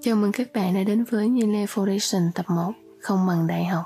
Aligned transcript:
Chào 0.00 0.16
mừng 0.16 0.32
các 0.32 0.52
bạn 0.54 0.74
đã 0.74 0.82
đến 0.82 1.04
với 1.04 1.28
Nhiên 1.28 1.52
Lê 1.52 1.66
Foundation 1.66 2.30
tập 2.34 2.46
1 2.48 2.72
Không 3.00 3.26
bằng 3.26 3.46
đại 3.46 3.64
học 3.64 3.84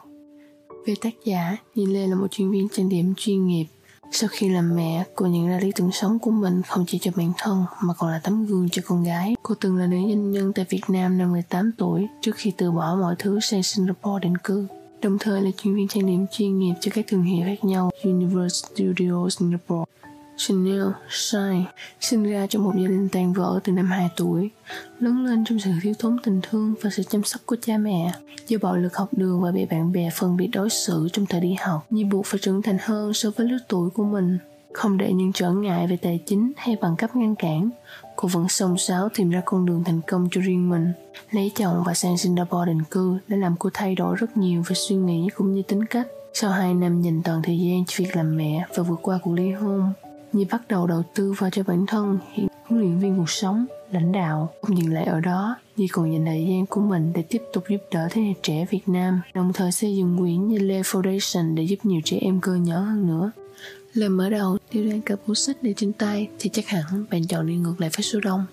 Về 0.87 0.95
tác 1.01 1.15
giả, 1.25 1.57
Nhiên 1.75 1.93
Lê 1.93 2.07
là 2.07 2.17
một 2.17 2.27
chuyên 2.31 2.51
viên 2.51 2.69
trang 2.69 2.89
điểm 2.89 3.15
chuyên 3.17 3.47
nghiệp 3.47 3.67
Sau 4.13 4.29
khi 4.33 4.49
làm 4.49 4.77
mẹ, 4.77 5.05
cô 5.15 5.27
nhận 5.27 5.49
ra 5.49 5.59
lý 5.59 5.73
tưởng 5.75 5.93
sống 5.93 6.19
của 6.19 6.31
mình 6.31 6.63
không 6.63 6.85
chỉ 6.87 6.99
cho 6.99 7.11
bản 7.17 7.33
thân 7.39 7.65
mà 7.83 7.95
còn 7.95 8.11
là 8.11 8.21
tấm 8.25 8.47
gương 8.47 8.69
cho 8.73 8.83
con 8.87 9.05
gái. 9.05 9.37
Cô 9.43 9.55
từng 9.61 9.77
là 9.77 9.87
nữ 9.87 9.97
doanh 9.97 10.31
nhân 10.31 10.53
tại 10.53 10.65
Việt 10.69 10.83
Nam 10.89 11.19
năm 11.19 11.33
18 11.33 11.73
tuổi 11.79 12.07
trước 12.21 12.37
khi 12.37 12.53
từ 12.57 12.71
bỏ 12.71 12.97
mọi 13.01 13.15
thứ 13.19 13.41
sang 13.41 13.63
Singapore 13.63 14.23
định 14.23 14.37
cư. 14.45 14.67
Đồng 15.03 15.19
thời 15.21 15.43
là 15.43 15.51
chuyên 15.57 15.75
viên 15.75 15.89
trang 15.89 16.07
điểm 16.07 16.27
chuyên 16.31 16.59
nghiệp 16.59 16.75
cho 16.81 16.91
các 16.95 17.05
thương 17.09 17.23
hiệu 17.23 17.47
khác 17.47 17.65
nhau 17.65 17.91
Universe 18.05 18.69
Studio 18.69 19.29
Singapore. 19.31 19.85
Chanel 20.39 20.87
Shine 21.11 21.65
sinh 22.01 22.25
ra 22.25 22.47
trong 22.47 22.65
một 22.65 22.73
gia 22.77 22.89
đình 22.89 23.09
tàn 23.09 23.33
vỡ 23.33 23.61
từ 23.65 23.73
năm 23.73 23.87
2 23.87 24.09
tuổi, 24.17 24.51
lớn 25.01 25.25
lên 25.25 25.45
trong 25.45 25.59
sự 25.59 25.71
thiếu 25.83 25.95
thốn 25.99 26.17
tình 26.25 26.41
thương 26.43 26.75
và 26.83 26.91
sự 26.91 27.03
chăm 27.03 27.25
sóc 27.25 27.41
của 27.47 27.57
cha 27.61 27.79
mẹ. 27.79 28.13
Do 28.49 28.59
bạo 28.63 28.77
lực 28.77 28.97
học 28.97 29.09
đường 29.13 29.41
và 29.41 29.51
bị 29.51 29.65
bạn 29.65 29.93
bè 29.93 30.11
phân 30.15 30.37
biệt 30.37 30.47
đối 30.47 30.71
xử 30.71 31.09
trong 31.13 31.27
thời 31.27 31.41
đi 31.41 31.57
học, 31.61 31.87
Nhi 31.91 32.05
buộc 32.05 32.27
phải 32.27 32.41
trưởng 32.43 32.63
thành 32.63 32.79
hơn 32.83 33.15
so 33.15 33.31
với 33.37 33.49
lứa 33.49 33.59
tuổi 33.69 33.91
của 33.91 34.05
mình. 34.05 34.39
Không 34.73 34.99
để 34.99 35.13
những 35.13 35.33
trở 35.33 35.53
ngại 35.53 35.87
về 35.87 35.97
tài 35.97 36.21
chính 36.27 36.53
hay 36.57 36.77
bằng 36.81 36.97
cấp 36.97 37.17
ngăn 37.17 37.35
cản, 37.35 37.71
cô 38.17 38.29
vẫn 38.29 38.49
song 38.49 38.79
sáo 38.79 39.09
tìm 39.15 39.31
ra 39.31 39.43
con 39.45 39.67
đường 39.67 39.85
thành 39.85 40.01
công 40.07 40.29
cho 40.31 40.41
riêng 40.41 40.71
mình. 40.71 40.93
Lấy 41.31 41.53
chồng 41.57 41.83
và 41.87 41.95
sang 41.95 42.19
Singapore 42.19 42.67
định 42.67 42.83
cư 42.91 43.19
đã 43.29 43.37
làm 43.37 43.55
cô 43.59 43.71
thay 43.75 43.95
đổi 43.95 44.17
rất 44.17 44.37
nhiều 44.37 44.63
về 44.67 44.75
suy 44.75 44.97
nghĩ 44.97 45.29
cũng 45.37 45.55
như 45.55 45.63
tính 45.63 45.85
cách. 45.85 46.07
Sau 46.35 46.51
2 46.51 46.75
năm 46.75 47.03
dành 47.03 47.23
toàn 47.25 47.43
thời 47.43 47.59
gian 47.59 47.85
cho 47.87 47.95
việc 47.99 48.17
làm 48.17 48.37
mẹ 48.37 48.67
và 48.77 48.83
vượt 48.83 48.99
qua 49.03 49.19
cuộc 49.23 49.33
ly 49.33 49.53
hôn, 49.53 49.93
Nhi 50.33 50.45
bắt 50.51 50.63
đầu 50.69 50.87
đầu 50.87 51.03
tư 51.15 51.33
vào 51.39 51.51
cho 51.51 51.63
bản 51.63 51.87
thân 51.87 52.19
hiện 52.33 52.49
huấn 52.67 52.81
luyện 52.81 52.99
viên 52.99 53.17
cuộc 53.17 53.31
sống, 53.31 53.67
lãnh 53.93 54.13
đạo. 54.13 54.53
Không 54.63 54.79
dừng 54.79 54.93
lại 54.93 55.05
ở 55.05 55.21
đó, 55.21 55.57
Nhi 55.77 55.89
còn 55.89 56.13
dành 56.13 56.27
thời 56.27 56.47
gian 56.49 56.67
của 56.67 56.81
mình 56.81 57.13
để 57.15 57.23
tiếp 57.23 57.43
tục 57.53 57.65
giúp 57.69 57.81
đỡ 57.93 58.09
thế 58.11 58.23
hệ 58.23 58.35
trẻ 58.43 58.67
Việt 58.71 58.89
Nam, 58.89 59.21
đồng 59.35 59.53
thời 59.53 59.73
xây 59.73 59.97
dựng 59.97 60.19
quỹ 60.19 60.33
như 60.33 60.59
Lê 60.59 60.83
Foundation 60.83 61.55
để 61.55 61.63
giúp 61.63 61.77
nhiều 61.83 62.01
trẻ 62.05 62.19
em 62.21 62.41
cơ 62.41 62.55
nhỏ 62.55 62.81
hơn 62.81 63.07
nữa. 63.07 63.31
Lời 63.95 64.09
mở 64.09 64.31
đầu, 64.31 64.59
tiêu 64.71 64.91
đang 64.91 65.03
cả 65.03 65.15
cuốn 65.27 65.37
sách 65.37 65.57
để 65.63 65.75
trên 65.77 65.93
tay 65.93 66.29
thì 66.39 66.51
chắc 66.53 66.69
hẳn 66.69 67.07
bạn 67.11 67.27
chọn 67.27 67.47
đi 67.47 67.57
ngược 67.57 67.75
lại 67.81 67.91
với 67.97 68.03
số 68.03 68.21
đông. 68.21 68.45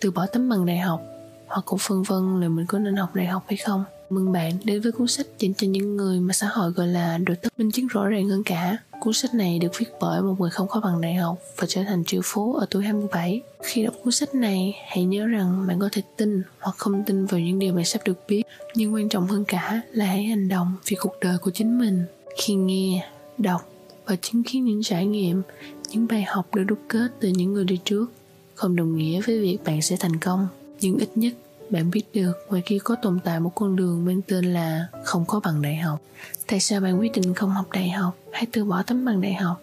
Từ 0.00 0.10
bỏ 0.10 0.26
tấm 0.26 0.48
bằng 0.48 0.66
đại 0.66 0.78
học, 0.78 1.02
hoặc 1.46 1.62
cũng 1.64 1.78
phân 1.78 2.02
vân 2.02 2.40
là 2.40 2.48
mình 2.48 2.66
có 2.66 2.78
nên 2.78 2.96
học 2.96 3.14
đại 3.14 3.26
học 3.26 3.44
hay 3.48 3.56
không. 3.56 3.84
Mừng 4.10 4.32
bạn 4.32 4.52
đến 4.64 4.80
với 4.80 4.92
cuốn 4.92 5.06
sách 5.06 5.26
dành 5.38 5.54
cho 5.54 5.66
những 5.66 5.96
người 5.96 6.20
mà 6.20 6.32
xã 6.32 6.48
hội 6.48 6.70
gọi 6.70 6.86
là 6.86 7.18
được 7.18 7.34
tất 7.42 7.58
minh 7.58 7.70
chứng 7.70 7.86
rõ 7.86 8.06
ràng 8.06 8.28
hơn 8.28 8.42
cả. 8.44 8.76
Cuốn 9.00 9.14
sách 9.14 9.34
này 9.34 9.58
được 9.58 9.72
viết 9.78 9.86
bởi 10.00 10.22
một 10.22 10.40
người 10.40 10.50
không 10.50 10.68
có 10.68 10.80
bằng 10.80 11.00
đại 11.00 11.14
học 11.14 11.38
và 11.56 11.66
trở 11.68 11.82
thành 11.82 12.04
triệu 12.04 12.20
phú 12.24 12.54
ở 12.54 12.66
tuổi 12.70 12.84
27. 12.84 13.42
Khi 13.62 13.84
đọc 13.84 13.94
cuốn 14.04 14.12
sách 14.12 14.34
này, 14.34 14.76
hãy 14.86 15.04
nhớ 15.04 15.26
rằng 15.26 15.66
bạn 15.68 15.78
có 15.78 15.88
thể 15.92 16.02
tin 16.16 16.42
hoặc 16.60 16.76
không 16.78 17.04
tin 17.06 17.26
vào 17.26 17.40
những 17.40 17.58
điều 17.58 17.74
bạn 17.74 17.84
sắp 17.84 18.00
được 18.04 18.18
biết. 18.28 18.42
Nhưng 18.74 18.94
quan 18.94 19.08
trọng 19.08 19.26
hơn 19.26 19.44
cả 19.44 19.82
là 19.92 20.04
hãy 20.04 20.24
hành 20.24 20.48
động 20.48 20.72
vì 20.86 20.96
cuộc 21.00 21.12
đời 21.20 21.38
của 21.38 21.50
chính 21.50 21.78
mình. 21.78 22.04
Khi 22.36 22.54
nghe, 22.54 23.08
đọc 23.38 23.68
và 24.06 24.16
chứng 24.16 24.42
kiến 24.42 24.64
những 24.64 24.82
trải 24.82 25.06
nghiệm, 25.06 25.42
những 25.90 26.06
bài 26.06 26.22
học 26.22 26.54
được 26.54 26.64
đúc 26.64 26.78
kết 26.88 27.08
từ 27.20 27.28
những 27.28 27.52
người 27.52 27.64
đi 27.64 27.78
trước 27.84 28.06
không 28.54 28.76
đồng 28.76 28.96
nghĩa 28.96 29.20
với 29.20 29.40
việc 29.40 29.58
bạn 29.64 29.82
sẽ 29.82 29.96
thành 30.00 30.20
công 30.20 30.48
nhưng 30.80 30.98
ít 30.98 31.08
nhất 31.14 31.32
bạn 31.70 31.90
biết 31.90 32.02
được, 32.14 32.32
ngoài 32.48 32.62
kia 32.66 32.78
có 32.84 32.94
tồn 33.02 33.18
tại 33.24 33.40
một 33.40 33.52
con 33.54 33.76
đường 33.76 34.04
mang 34.04 34.22
tên 34.22 34.44
là 34.44 34.86
không 35.04 35.24
có 35.26 35.40
bằng 35.44 35.62
đại 35.62 35.76
học, 35.76 36.02
tại 36.46 36.60
sao 36.60 36.80
bạn 36.80 37.00
quyết 37.00 37.12
định 37.12 37.34
không 37.34 37.50
học 37.50 37.66
đại 37.72 37.90
học 37.90 38.16
hay 38.32 38.46
từ 38.52 38.64
bỏ 38.64 38.82
tấm 38.82 39.04
bằng 39.04 39.20
đại 39.20 39.34
học? 39.34 39.60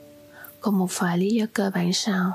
Còn 0.61 0.79
một 0.79 0.99
vài 0.99 1.17
lý 1.17 1.29
do 1.29 1.45
cơ 1.53 1.71
bản 1.73 1.93
sau. 1.93 2.31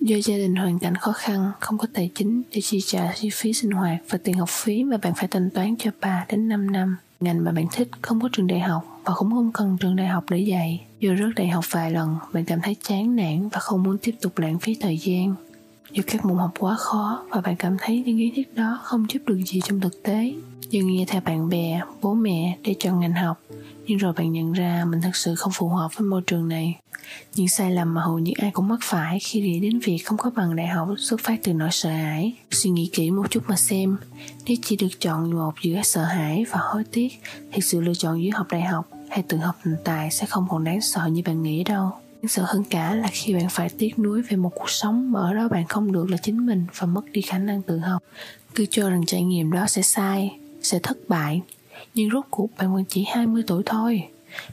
Do 0.00 0.16
gia 0.24 0.36
đình 0.36 0.56
hoàn 0.56 0.78
cảnh 0.78 0.94
khó 0.94 1.12
khăn, 1.12 1.52
không 1.60 1.78
có 1.78 1.86
tài 1.92 2.10
chính 2.14 2.42
để 2.52 2.60
chi 2.60 2.80
trả 2.86 3.12
chi 3.12 3.30
phí 3.32 3.52
sinh 3.52 3.70
hoạt 3.70 3.98
và 4.08 4.18
tiền 4.24 4.38
học 4.38 4.48
phí 4.48 4.84
mà 4.84 4.96
bạn 4.96 5.12
phải 5.16 5.28
thanh 5.28 5.50
toán 5.50 5.76
cho 5.78 5.90
3 6.00 6.26
đến 6.28 6.48
5 6.48 6.72
năm. 6.72 6.96
Ngành 7.20 7.44
mà 7.44 7.52
bạn 7.52 7.66
thích 7.72 7.88
không 8.02 8.20
có 8.20 8.28
trường 8.32 8.46
đại 8.46 8.60
học 8.60 9.00
và 9.04 9.14
cũng 9.16 9.30
không 9.30 9.52
cần 9.52 9.76
trường 9.80 9.96
đại 9.96 10.06
học 10.06 10.24
để 10.30 10.38
dạy. 10.38 10.84
Do 11.00 11.10
rớt 11.18 11.34
đại 11.36 11.48
học 11.48 11.64
vài 11.70 11.90
lần, 11.90 12.16
bạn 12.32 12.44
cảm 12.44 12.60
thấy 12.60 12.76
chán 12.82 13.16
nản 13.16 13.48
và 13.48 13.60
không 13.60 13.82
muốn 13.82 13.98
tiếp 13.98 14.14
tục 14.20 14.38
lãng 14.38 14.58
phí 14.58 14.76
thời 14.80 14.98
gian 14.98 15.34
do 15.92 16.02
các 16.06 16.24
môn 16.24 16.38
học 16.38 16.50
quá 16.58 16.76
khó 16.78 17.24
và 17.30 17.40
bạn 17.40 17.56
cảm 17.56 17.76
thấy 17.80 18.02
những 18.06 18.18
kiến 18.18 18.32
thức 18.36 18.54
đó 18.54 18.80
không 18.82 19.06
giúp 19.08 19.18
được 19.26 19.40
gì 19.46 19.60
trong 19.64 19.80
thực 19.80 20.02
tế. 20.02 20.34
Do 20.70 20.80
nghe 20.84 21.04
theo 21.08 21.20
bạn 21.20 21.48
bè, 21.48 21.80
bố 22.02 22.14
mẹ 22.14 22.58
để 22.62 22.74
chọn 22.78 23.00
ngành 23.00 23.12
học, 23.12 23.40
nhưng 23.86 23.98
rồi 23.98 24.12
bạn 24.12 24.32
nhận 24.32 24.52
ra 24.52 24.84
mình 24.88 25.00
thật 25.00 25.16
sự 25.16 25.34
không 25.34 25.52
phù 25.52 25.68
hợp 25.68 25.88
với 25.96 26.06
môi 26.06 26.22
trường 26.26 26.48
này. 26.48 26.78
Những 27.34 27.48
sai 27.48 27.70
lầm 27.70 27.94
mà 27.94 28.02
hầu 28.02 28.18
như 28.18 28.32
ai 28.38 28.50
cũng 28.50 28.68
mắc 28.68 28.78
phải 28.82 29.18
khi 29.20 29.40
nghĩ 29.40 29.60
đến 29.60 29.78
việc 29.78 29.98
không 29.98 30.18
có 30.18 30.30
bằng 30.30 30.56
đại 30.56 30.66
học 30.66 30.88
xuất 30.98 31.20
phát 31.20 31.40
từ 31.42 31.52
nỗi 31.52 31.68
sợ 31.72 31.90
hãi. 31.90 32.32
Suy 32.50 32.70
nghĩ 32.70 32.90
kỹ 32.92 33.10
một 33.10 33.30
chút 33.30 33.42
mà 33.46 33.56
xem, 33.56 33.96
nếu 34.46 34.56
chỉ 34.62 34.76
được 34.76 35.00
chọn 35.00 35.30
một 35.30 35.54
giữa 35.62 35.80
sợ 35.84 36.04
hãi 36.04 36.44
và 36.50 36.58
hối 36.62 36.84
tiếc 36.92 37.08
thì 37.52 37.60
sự 37.60 37.80
lựa 37.80 37.94
chọn 37.94 38.22
giữa 38.22 38.30
học 38.34 38.46
đại 38.50 38.62
học 38.62 38.88
hay 39.10 39.22
tự 39.22 39.36
học 39.36 39.56
thành 39.64 39.76
tài 39.84 40.10
sẽ 40.10 40.26
không 40.26 40.46
còn 40.50 40.64
đáng 40.64 40.80
sợ 40.80 41.06
như 41.06 41.22
bạn 41.26 41.42
nghĩ 41.42 41.64
đâu. 41.64 41.92
Đáng 42.22 42.28
sợ 42.28 42.44
hơn 42.46 42.64
cả 42.70 42.94
là 42.94 43.08
khi 43.12 43.34
bạn 43.34 43.48
phải 43.50 43.68
tiếc 43.78 43.98
nuối 43.98 44.22
về 44.22 44.36
một 44.36 44.52
cuộc 44.54 44.70
sống 44.70 45.12
mà 45.12 45.20
ở 45.20 45.34
đó 45.34 45.48
bạn 45.48 45.66
không 45.66 45.92
được 45.92 46.10
là 46.10 46.16
chính 46.16 46.46
mình 46.46 46.66
và 46.78 46.86
mất 46.86 47.04
đi 47.12 47.20
khả 47.20 47.38
năng 47.38 47.62
tự 47.62 47.78
học. 47.78 48.02
Cứ 48.54 48.66
cho 48.70 48.90
rằng 48.90 49.06
trải 49.06 49.22
nghiệm 49.22 49.52
đó 49.52 49.66
sẽ 49.66 49.82
sai, 49.82 50.38
sẽ 50.62 50.78
thất 50.82 50.98
bại. 51.08 51.42
Nhưng 51.94 52.10
rốt 52.10 52.24
cuộc 52.30 52.50
bạn 52.58 52.74
vẫn 52.74 52.84
chỉ 52.88 53.04
20 53.08 53.42
tuổi 53.46 53.62
thôi. 53.66 54.02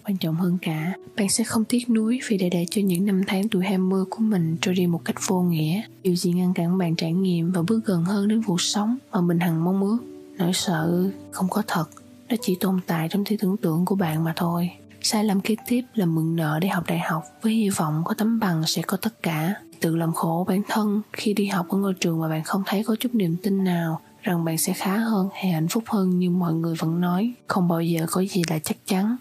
Quan 0.05 0.17
trọng 0.17 0.35
hơn 0.35 0.57
cả, 0.61 0.93
bạn 1.15 1.29
sẽ 1.29 1.43
không 1.43 1.65
tiếc 1.65 1.89
nuối 1.89 2.19
vì 2.27 2.37
để 2.37 2.49
để 2.49 2.65
cho 2.71 2.81
những 2.81 3.05
năm 3.05 3.21
tháng 3.27 3.49
tuổi 3.49 3.65
20 3.65 4.05
của 4.09 4.19
mình 4.19 4.57
trôi 4.61 4.75
đi 4.75 4.87
một 4.87 5.01
cách 5.05 5.15
vô 5.27 5.41
nghĩa. 5.41 5.81
Điều 6.03 6.15
gì 6.15 6.31
ngăn 6.31 6.53
cản 6.53 6.77
bạn 6.77 6.95
trải 6.95 7.13
nghiệm 7.13 7.51
và 7.51 7.61
bước 7.61 7.85
gần 7.85 8.05
hơn 8.05 8.27
đến 8.27 8.43
cuộc 8.43 8.61
sống 8.61 8.97
mà 9.11 9.21
mình 9.21 9.39
hằng 9.39 9.63
mong 9.63 9.81
ước. 9.81 9.97
Nỗi 10.37 10.53
sợ 10.53 11.09
không 11.31 11.49
có 11.49 11.63
thật, 11.67 11.85
nó 12.29 12.35
chỉ 12.41 12.57
tồn 12.59 12.79
tại 12.87 13.07
trong 13.09 13.23
trí 13.23 13.37
tưởng 13.37 13.57
tượng 13.57 13.85
của 13.85 13.95
bạn 13.95 14.23
mà 14.23 14.33
thôi. 14.35 14.71
Sai 15.07 15.23
lầm 15.23 15.41
kế 15.41 15.55
tiếp 15.67 15.81
là 15.93 16.05
mượn 16.05 16.35
nợ 16.35 16.59
để 16.61 16.67
học 16.67 16.83
đại 16.87 16.99
học 16.99 17.23
với 17.41 17.53
hy 17.53 17.69
vọng 17.69 18.01
có 18.05 18.13
tấm 18.13 18.39
bằng 18.39 18.63
sẽ 18.65 18.81
có 18.81 18.97
tất 18.97 19.23
cả. 19.23 19.55
Tự 19.79 19.95
làm 19.95 20.13
khổ 20.13 20.45
bản 20.49 20.61
thân 20.67 21.01
khi 21.13 21.33
đi 21.33 21.45
học 21.45 21.69
ở 21.69 21.77
ngôi 21.77 21.93
trường 21.93 22.19
mà 22.19 22.29
bạn 22.29 22.43
không 22.43 22.63
thấy 22.65 22.83
có 22.83 22.95
chút 22.99 23.09
niềm 23.13 23.35
tin 23.43 23.63
nào 23.63 24.01
rằng 24.21 24.45
bạn 24.45 24.57
sẽ 24.57 24.73
khá 24.73 24.97
hơn 24.97 25.29
hay 25.33 25.51
hạnh 25.51 25.67
phúc 25.67 25.83
hơn 25.87 26.19
như 26.19 26.29
mọi 26.29 26.53
người 26.53 26.75
vẫn 26.75 27.01
nói. 27.01 27.33
Không 27.47 27.67
bao 27.67 27.81
giờ 27.81 28.05
có 28.11 28.21
gì 28.21 28.41
là 28.49 28.59
chắc 28.59 28.77
chắn. 28.85 29.17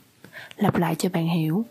Lặp 0.57 0.77
lại 0.77 0.95
cho 0.99 1.09
bạn 1.09 1.29
hiểu. 1.29 1.65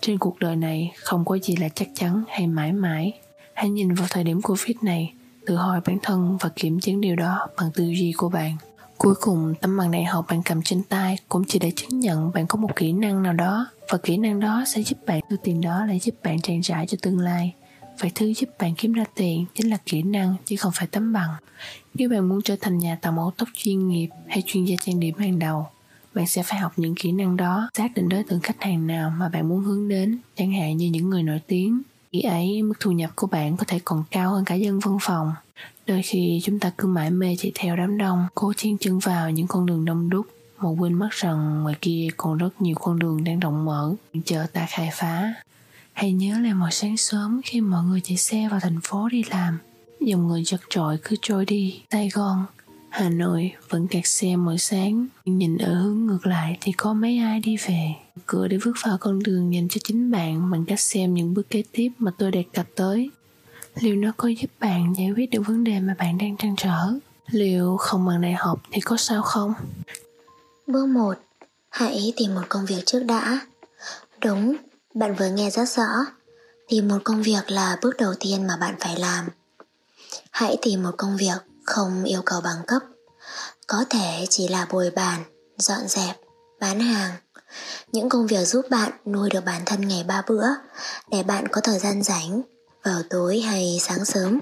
Trên 0.00 0.18
cuộc 0.18 0.38
đời 0.38 0.56
này 0.56 0.92
không 0.96 1.24
có 1.24 1.38
gì 1.38 1.56
là 1.56 1.68
chắc 1.68 1.88
chắn 1.94 2.24
hay 2.28 2.46
mãi 2.46 2.72
mãi. 2.72 3.12
Hãy 3.54 3.70
nhìn 3.70 3.94
vào 3.94 4.06
thời 4.10 4.24
điểm 4.24 4.42
Covid 4.42 4.76
này, 4.82 5.14
tự 5.46 5.56
hỏi 5.56 5.80
bản 5.86 5.98
thân 6.02 6.36
và 6.40 6.48
kiểm 6.56 6.80
chứng 6.80 7.00
điều 7.00 7.16
đó 7.16 7.48
bằng 7.56 7.70
tư 7.74 7.84
duy 7.84 8.12
của 8.16 8.28
bạn. 8.28 8.56
Cuối 8.98 9.14
cùng, 9.20 9.54
tấm 9.60 9.76
bằng 9.76 9.90
đại 9.90 10.04
học 10.04 10.26
bạn 10.28 10.42
cầm 10.42 10.62
trên 10.62 10.82
tay 10.82 11.18
cũng 11.28 11.44
chỉ 11.48 11.58
để 11.58 11.72
chứng 11.76 12.00
nhận 12.00 12.32
bạn 12.34 12.46
có 12.46 12.56
một 12.56 12.76
kỹ 12.76 12.92
năng 12.92 13.22
nào 13.22 13.32
đó 13.32 13.66
và 13.92 13.98
kỹ 13.98 14.16
năng 14.16 14.40
đó 14.40 14.64
sẽ 14.66 14.82
giúp 14.82 14.98
bạn 15.06 15.20
thu 15.30 15.36
tiền 15.42 15.60
đó 15.60 15.84
lại 15.84 15.98
giúp 15.98 16.14
bạn 16.24 16.40
trang 16.40 16.62
trải 16.62 16.86
cho 16.86 16.98
tương 17.02 17.18
lai. 17.18 17.54
Vậy 18.00 18.12
thứ 18.14 18.34
giúp 18.34 18.48
bạn 18.58 18.74
kiếm 18.74 18.92
ra 18.92 19.04
tiền 19.14 19.46
chính 19.54 19.70
là 19.70 19.76
kỹ 19.86 20.02
năng 20.02 20.34
chứ 20.44 20.56
không 20.56 20.72
phải 20.74 20.86
tấm 20.86 21.12
bằng. 21.12 21.30
Nếu 21.94 22.08
bạn 22.08 22.28
muốn 22.28 22.42
trở 22.42 22.56
thành 22.60 22.78
nhà 22.78 22.98
tạo 23.02 23.12
mẫu 23.12 23.32
tóc 23.36 23.48
chuyên 23.54 23.88
nghiệp 23.88 24.08
hay 24.28 24.42
chuyên 24.46 24.64
gia 24.64 24.76
trang 24.80 25.00
điểm 25.00 25.14
hàng 25.18 25.38
đầu, 25.38 25.66
bạn 26.14 26.26
sẽ 26.26 26.42
phải 26.42 26.58
học 26.58 26.72
những 26.76 26.94
kỹ 26.94 27.12
năng 27.12 27.36
đó, 27.36 27.70
xác 27.74 27.94
định 27.94 28.08
đối 28.08 28.24
tượng 28.24 28.40
khách 28.40 28.62
hàng 28.62 28.86
nào 28.86 29.10
mà 29.10 29.28
bạn 29.28 29.48
muốn 29.48 29.60
hướng 29.60 29.88
đến, 29.88 30.18
chẳng 30.36 30.52
hạn 30.52 30.76
như 30.76 30.88
những 30.90 31.10
người 31.10 31.22
nổi 31.22 31.40
tiếng. 31.46 31.82
Khi 32.12 32.20
ấy, 32.20 32.62
mức 32.62 32.74
thu 32.80 32.90
nhập 32.90 33.10
của 33.16 33.26
bạn 33.26 33.56
có 33.56 33.64
thể 33.64 33.80
còn 33.84 34.04
cao 34.10 34.30
hơn 34.30 34.44
cả 34.44 34.54
dân 34.54 34.78
văn 34.78 34.98
phòng. 35.00 35.32
Đôi 35.88 36.02
khi 36.02 36.40
chúng 36.42 36.58
ta 36.58 36.72
cứ 36.78 36.88
mãi 36.88 37.10
mê 37.10 37.36
chạy 37.38 37.52
theo 37.54 37.76
đám 37.76 37.98
đông, 37.98 38.26
cố 38.34 38.52
chen 38.56 38.78
chân 38.78 38.98
vào 38.98 39.30
những 39.30 39.46
con 39.46 39.66
đường 39.66 39.84
đông 39.84 40.10
đúc, 40.10 40.26
mà 40.58 40.68
quên 40.78 40.94
mất 40.94 41.08
rằng 41.10 41.62
ngoài 41.62 41.74
kia 41.80 42.08
còn 42.16 42.38
rất 42.38 42.62
nhiều 42.62 42.74
con 42.80 42.98
đường 42.98 43.24
đang 43.24 43.40
rộng 43.40 43.64
mở, 43.64 43.94
chờ 44.24 44.46
ta 44.52 44.66
khai 44.70 44.90
phá. 44.92 45.34
Hãy 45.92 46.12
nhớ 46.12 46.38
là 46.38 46.54
mỗi 46.54 46.70
sáng 46.72 46.96
sớm 46.96 47.40
khi 47.44 47.60
mọi 47.60 47.84
người 47.84 48.00
chạy 48.00 48.16
xe 48.16 48.48
vào 48.50 48.60
thành 48.60 48.80
phố 48.82 49.08
đi 49.08 49.22
làm, 49.30 49.58
dòng 50.00 50.28
người 50.28 50.42
chật 50.44 50.60
trội 50.70 50.98
cứ 51.02 51.16
trôi 51.22 51.44
đi. 51.44 51.80
Sài 51.90 52.08
Gòn, 52.08 52.44
Hà 52.90 53.08
Nội 53.08 53.52
vẫn 53.68 53.86
kẹt 53.86 54.06
xe 54.06 54.36
mỗi 54.36 54.58
sáng, 54.58 55.06
nhưng 55.24 55.38
nhìn 55.38 55.58
ở 55.58 55.74
hướng 55.74 56.06
ngược 56.06 56.26
lại 56.26 56.58
thì 56.60 56.72
có 56.72 56.92
mấy 56.94 57.18
ai 57.18 57.40
đi 57.40 57.56
về. 57.56 57.94
Cửa 58.26 58.48
để 58.48 58.58
bước 58.64 58.76
vào 58.84 58.98
con 59.00 59.22
đường 59.22 59.54
dành 59.54 59.68
cho 59.68 59.80
chính 59.84 60.10
bạn 60.10 60.50
bằng 60.50 60.64
cách 60.64 60.80
xem 60.80 61.14
những 61.14 61.34
bước 61.34 61.50
kế 61.50 61.62
tiếp 61.72 61.88
mà 61.98 62.10
tôi 62.18 62.30
đề 62.30 62.44
cập 62.52 62.66
tới 62.76 63.10
liệu 63.80 63.96
nó 63.96 64.12
có 64.16 64.28
giúp 64.28 64.50
bạn 64.60 64.94
giải 64.96 65.10
quyết 65.16 65.30
được 65.30 65.42
vấn 65.46 65.64
đề 65.64 65.80
mà 65.80 65.94
bạn 65.98 66.18
đang 66.18 66.36
trăn 66.36 66.54
trở? 66.56 66.92
Liệu 67.26 67.76
không 67.76 68.06
bằng 68.06 68.20
đại 68.20 68.32
học 68.32 68.60
thì 68.72 68.80
có 68.80 68.96
sao 68.96 69.22
không? 69.22 69.54
Bước 70.66 70.86
1 70.86 71.14
hãy 71.68 72.12
tìm 72.16 72.34
một 72.34 72.42
công 72.48 72.66
việc 72.66 72.82
trước 72.86 73.00
đã. 73.00 73.40
Đúng, 74.20 74.56
bạn 74.94 75.14
vừa 75.14 75.28
nghe 75.28 75.50
rất 75.50 75.68
rõ. 75.68 75.88
Tìm 76.68 76.88
một 76.88 76.98
công 77.04 77.22
việc 77.22 77.50
là 77.50 77.76
bước 77.82 77.96
đầu 77.98 78.14
tiên 78.20 78.46
mà 78.46 78.56
bạn 78.56 78.74
phải 78.80 78.98
làm. 78.98 79.28
Hãy 80.30 80.56
tìm 80.62 80.82
một 80.82 80.94
công 80.96 81.16
việc 81.16 81.38
không 81.64 82.04
yêu 82.04 82.22
cầu 82.26 82.40
bằng 82.40 82.62
cấp. 82.66 82.82
Có 83.66 83.84
thể 83.90 84.26
chỉ 84.30 84.48
là 84.48 84.66
bồi 84.70 84.90
bàn, 84.90 85.24
dọn 85.58 85.88
dẹp, 85.88 86.16
bán 86.60 86.80
hàng. 86.80 87.10
Những 87.92 88.08
công 88.08 88.26
việc 88.26 88.44
giúp 88.44 88.66
bạn 88.70 88.92
nuôi 89.06 89.30
được 89.30 89.44
bản 89.44 89.62
thân 89.66 89.88
ngày 89.88 90.04
ba 90.04 90.22
bữa, 90.28 90.46
để 91.10 91.22
bạn 91.22 91.48
có 91.48 91.60
thời 91.60 91.78
gian 91.78 92.02
rảnh 92.02 92.42
vào 92.84 93.02
tối 93.10 93.40
hay 93.40 93.78
sáng 93.80 94.04
sớm 94.04 94.40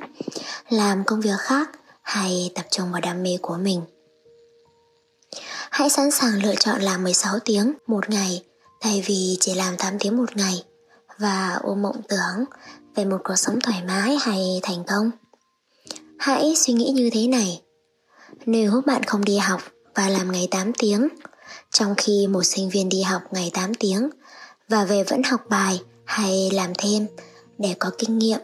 làm 0.68 1.04
công 1.04 1.20
việc 1.20 1.38
khác 1.38 1.70
hay 2.02 2.50
tập 2.54 2.64
trung 2.70 2.92
vào 2.92 3.00
đam 3.00 3.22
mê 3.22 3.38
của 3.42 3.56
mình. 3.56 3.82
Hãy 5.70 5.90
sẵn 5.90 6.10
sàng 6.10 6.42
lựa 6.42 6.54
chọn 6.54 6.80
làm 6.80 7.04
16 7.04 7.38
tiếng 7.44 7.72
một 7.86 8.10
ngày 8.10 8.42
thay 8.80 9.02
vì 9.06 9.36
chỉ 9.40 9.54
làm 9.54 9.76
8 9.76 9.98
tiếng 9.98 10.16
một 10.16 10.36
ngày 10.36 10.62
và 11.18 11.58
ôm 11.62 11.82
mộng 11.82 12.00
tưởng 12.08 12.44
về 12.94 13.04
một 13.04 13.18
cuộc 13.24 13.36
sống 13.36 13.60
thoải 13.60 13.82
mái 13.86 14.16
hay 14.20 14.60
thành 14.62 14.84
công. 14.84 15.10
Hãy 16.18 16.54
suy 16.56 16.72
nghĩ 16.72 16.90
như 16.94 17.10
thế 17.12 17.26
này. 17.26 17.62
Nếu 18.46 18.82
bạn 18.86 19.02
không 19.02 19.24
đi 19.24 19.38
học 19.38 19.60
và 19.94 20.08
làm 20.08 20.32
ngày 20.32 20.48
8 20.50 20.72
tiếng, 20.72 21.08
trong 21.70 21.94
khi 21.96 22.26
một 22.26 22.42
sinh 22.42 22.70
viên 22.70 22.88
đi 22.88 23.02
học 23.02 23.22
ngày 23.30 23.50
8 23.54 23.74
tiếng 23.74 24.10
và 24.68 24.84
về 24.84 25.04
vẫn 25.04 25.22
học 25.22 25.40
bài 25.48 25.80
hay 26.04 26.50
làm 26.52 26.72
thêm 26.78 27.06
để 27.58 27.74
có 27.78 27.90
kinh 27.98 28.18
nghiệm, 28.18 28.40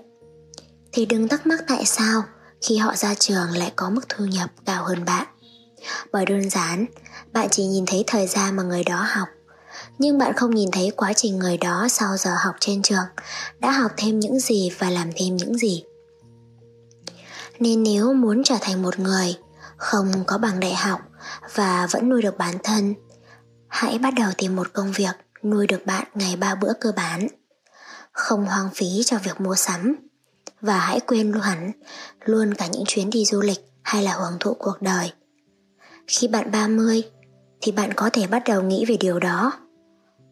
thì 0.93 1.07
đừng 1.07 1.29
thắc 1.29 1.47
mắc 1.47 1.65
tại 1.69 1.85
sao 1.85 2.23
khi 2.63 2.77
họ 2.77 2.97
ra 2.97 3.15
trường 3.15 3.51
lại 3.57 3.73
có 3.77 3.91
mức 3.91 4.09
thu 4.09 4.25
nhập 4.25 4.51
cao 4.67 4.85
hơn 4.85 5.05
bạn. 5.05 5.27
Bởi 6.13 6.27
đơn 6.27 6.51
giản, 6.51 6.87
bạn 7.33 7.49
chỉ 7.51 7.65
nhìn 7.65 7.87
thấy 7.87 8.05
thời 8.07 8.27
gian 8.27 8.57
mà 8.57 8.63
người 8.63 8.85
đó 8.85 9.07
học. 9.09 9.29
Nhưng 9.99 10.19
bạn 10.19 10.33
không 10.37 10.55
nhìn 10.55 10.71
thấy 10.71 10.93
quá 10.97 11.13
trình 11.13 11.39
người 11.39 11.57
đó 11.57 11.87
sau 11.91 12.17
giờ 12.17 12.35
học 12.45 12.55
trên 12.61 12.83
trường 12.83 13.05
đã 13.59 13.71
học 13.71 13.93
thêm 13.97 14.21
những 14.21 14.41
gì 14.41 14.71
và 14.79 14.91
làm 14.91 15.11
thêm 15.17 15.37
những 15.37 15.59
gì. 15.59 15.85
Nên 17.59 17.83
nếu 17.83 18.13
muốn 18.13 18.45
trở 18.45 18.57
thành 18.61 18.83
một 18.83 18.99
người 18.99 19.37
không 19.77 20.25
có 20.27 20.39
bằng 20.39 20.61
đại 20.61 20.75
học 20.75 21.01
và 21.55 21.87
vẫn 21.91 22.09
nuôi 22.09 22.23
được 22.23 22.39
bản 22.39 22.55
thân 22.65 22.95
hãy 23.69 23.99
bắt 23.99 24.15
đầu 24.17 24.31
tìm 24.39 24.57
một 24.57 24.73
công 24.73 24.93
việc 24.93 25.13
nuôi 25.43 25.67
được 25.67 25.87
bạn 25.87 26.07
ngày 26.15 26.37
ba 26.37 26.55
bữa 26.55 26.73
cơ 26.81 26.93
bản 26.97 27.29
không 28.23 28.47
hoang 28.47 28.71
phí 28.75 29.03
cho 29.05 29.19
việc 29.19 29.41
mua 29.41 29.55
sắm. 29.55 29.97
Và 30.61 30.79
hãy 30.79 31.01
quên 31.01 31.33
luôn 31.33 31.43
hẳn, 31.43 31.73
luôn 32.25 32.55
cả 32.55 32.67
những 32.67 32.85
chuyến 32.87 33.11
đi 33.11 33.25
du 33.25 33.41
lịch 33.41 33.59
hay 33.83 34.03
là 34.03 34.13
hưởng 34.13 34.37
thụ 34.41 34.55
cuộc 34.55 34.83
đời. 34.83 35.13
Khi 36.07 36.29
bạn 36.29 36.51
30 36.51 37.03
thì 37.61 37.73
bạn 37.73 37.93
có 37.95 38.11
thể 38.13 38.27
bắt 38.27 38.43
đầu 38.47 38.63
nghĩ 38.63 38.85
về 38.89 38.97
điều 39.01 39.19
đó. 39.19 39.53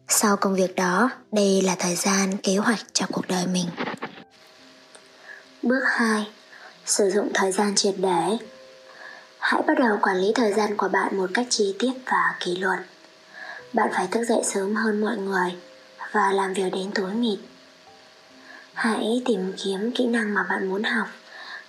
Sau 0.07 0.37
công 0.37 0.55
việc 0.55 0.75
đó, 0.75 1.09
đây 1.31 1.61
là 1.61 1.75
thời 1.79 1.95
gian 1.95 2.37
kế 2.37 2.57
hoạch 2.57 2.79
cho 2.93 3.05
cuộc 3.11 3.27
đời 3.27 3.47
mình. 3.47 3.65
Bước 5.63 5.83
2 5.85 6.27
sử 6.85 7.09
dụng 7.09 7.31
thời 7.33 7.51
gian 7.51 7.75
triệt 7.75 7.95
để. 7.97 8.37
Hãy 9.39 9.61
bắt 9.67 9.79
đầu 9.79 9.97
quản 10.01 10.17
lý 10.17 10.31
thời 10.35 10.53
gian 10.53 10.77
của 10.77 10.87
bạn 10.87 11.17
một 11.17 11.29
cách 11.33 11.47
chi 11.49 11.75
tiết 11.79 11.91
và 12.05 12.35
kỷ 12.39 12.55
luật. 12.55 12.79
Bạn 13.73 13.89
phải 13.93 14.07
thức 14.11 14.23
dậy 14.23 14.41
sớm 14.43 14.75
hơn 14.75 15.01
mọi 15.01 15.17
người 15.17 15.55
và 16.11 16.31
làm 16.31 16.53
việc 16.53 16.69
đến 16.71 16.91
tối 16.95 17.13
mịt 17.13 17.39
hãy 18.81 19.21
tìm 19.25 19.53
kiếm 19.63 19.91
kỹ 19.91 20.05
năng 20.05 20.33
mà 20.33 20.43
bạn 20.49 20.69
muốn 20.69 20.83
học. 20.83 21.07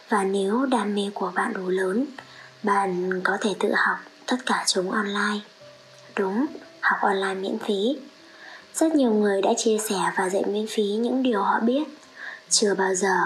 Và 0.09 0.25
nếu 0.25 0.67
đam 0.67 0.95
mê 0.95 1.11
của 1.15 1.33
bạn 1.35 1.53
đủ 1.53 1.69
lớn, 1.69 2.07
bạn 2.63 3.21
có 3.25 3.39
thể 3.41 3.55
tự 3.61 3.73
học 3.77 3.99
tất 4.27 4.37
cả 4.47 4.65
chúng 4.67 4.91
online. 4.91 5.41
Đúng, 6.17 6.47
học 6.81 6.99
online 7.01 7.35
miễn 7.35 7.59
phí. 7.59 7.97
Rất 8.75 8.95
nhiều 8.95 9.11
người 9.11 9.43
đã 9.43 9.51
chia 9.57 9.79
sẻ 9.79 9.97
và 10.17 10.29
dạy 10.29 10.43
miễn 10.47 10.67
phí 10.67 10.83
những 10.83 11.23
điều 11.23 11.43
họ 11.43 11.61
biết. 11.61 11.85
Chưa 12.51 12.75
bao 12.75 12.95
giờ, 12.95 13.17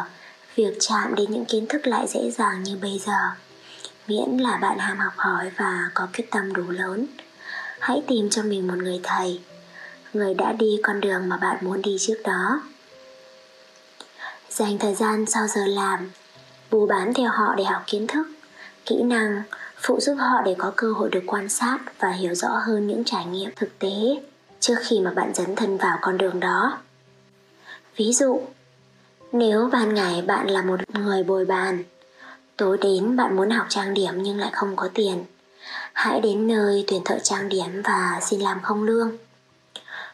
việc 0.56 0.76
chạm 0.80 1.14
đến 1.14 1.30
những 1.30 1.44
kiến 1.44 1.66
thức 1.68 1.86
lại 1.86 2.06
dễ 2.08 2.30
dàng 2.30 2.62
như 2.62 2.76
bây 2.82 3.00
giờ, 3.06 3.18
miễn 4.08 4.36
là 4.36 4.56
bạn 4.56 4.78
ham 4.78 4.98
học 4.98 5.14
hỏi 5.16 5.50
và 5.56 5.90
có 5.94 6.08
quyết 6.16 6.30
tâm 6.30 6.52
đủ 6.52 6.64
lớn. 6.68 7.06
Hãy 7.78 8.02
tìm 8.06 8.30
cho 8.30 8.42
mình 8.42 8.66
một 8.66 8.78
người 8.78 9.00
thầy, 9.02 9.40
người 10.12 10.34
đã 10.34 10.52
đi 10.52 10.78
con 10.82 11.00
đường 11.00 11.28
mà 11.28 11.36
bạn 11.36 11.56
muốn 11.60 11.82
đi 11.82 11.96
trước 12.00 12.18
đó 12.24 12.60
dành 14.56 14.78
thời 14.78 14.94
gian 14.94 15.26
sau 15.26 15.46
giờ 15.46 15.66
làm, 15.66 16.10
bù 16.70 16.86
bán 16.86 17.14
theo 17.14 17.30
họ 17.30 17.54
để 17.54 17.64
học 17.64 17.82
kiến 17.86 18.06
thức, 18.06 18.26
kỹ 18.86 19.02
năng, 19.02 19.42
phụ 19.76 20.00
giúp 20.00 20.14
họ 20.14 20.42
để 20.44 20.54
có 20.58 20.72
cơ 20.76 20.92
hội 20.92 21.10
được 21.10 21.22
quan 21.26 21.48
sát 21.48 21.78
và 21.98 22.10
hiểu 22.10 22.34
rõ 22.34 22.48
hơn 22.48 22.86
những 22.86 23.04
trải 23.04 23.24
nghiệm 23.24 23.50
thực 23.56 23.78
tế 23.78 24.22
trước 24.60 24.74
khi 24.80 25.00
mà 25.00 25.10
bạn 25.10 25.34
dấn 25.34 25.56
thân 25.56 25.76
vào 25.76 25.98
con 26.00 26.18
đường 26.18 26.40
đó. 26.40 26.78
Ví 27.96 28.12
dụ, 28.12 28.40
nếu 29.32 29.68
ban 29.72 29.94
ngày 29.94 30.22
bạn 30.22 30.50
là 30.50 30.62
một 30.62 30.80
người 30.94 31.24
bồi 31.24 31.44
bàn, 31.44 31.84
tối 32.56 32.78
đến 32.80 33.16
bạn 33.16 33.36
muốn 33.36 33.50
học 33.50 33.66
trang 33.68 33.94
điểm 33.94 34.22
nhưng 34.22 34.38
lại 34.38 34.50
không 34.52 34.76
có 34.76 34.88
tiền, 34.94 35.24
hãy 35.92 36.20
đến 36.20 36.46
nơi 36.46 36.84
tuyển 36.86 37.02
thợ 37.04 37.18
trang 37.18 37.48
điểm 37.48 37.82
và 37.84 38.20
xin 38.22 38.40
làm 38.40 38.60
không 38.62 38.82
lương. 38.82 39.16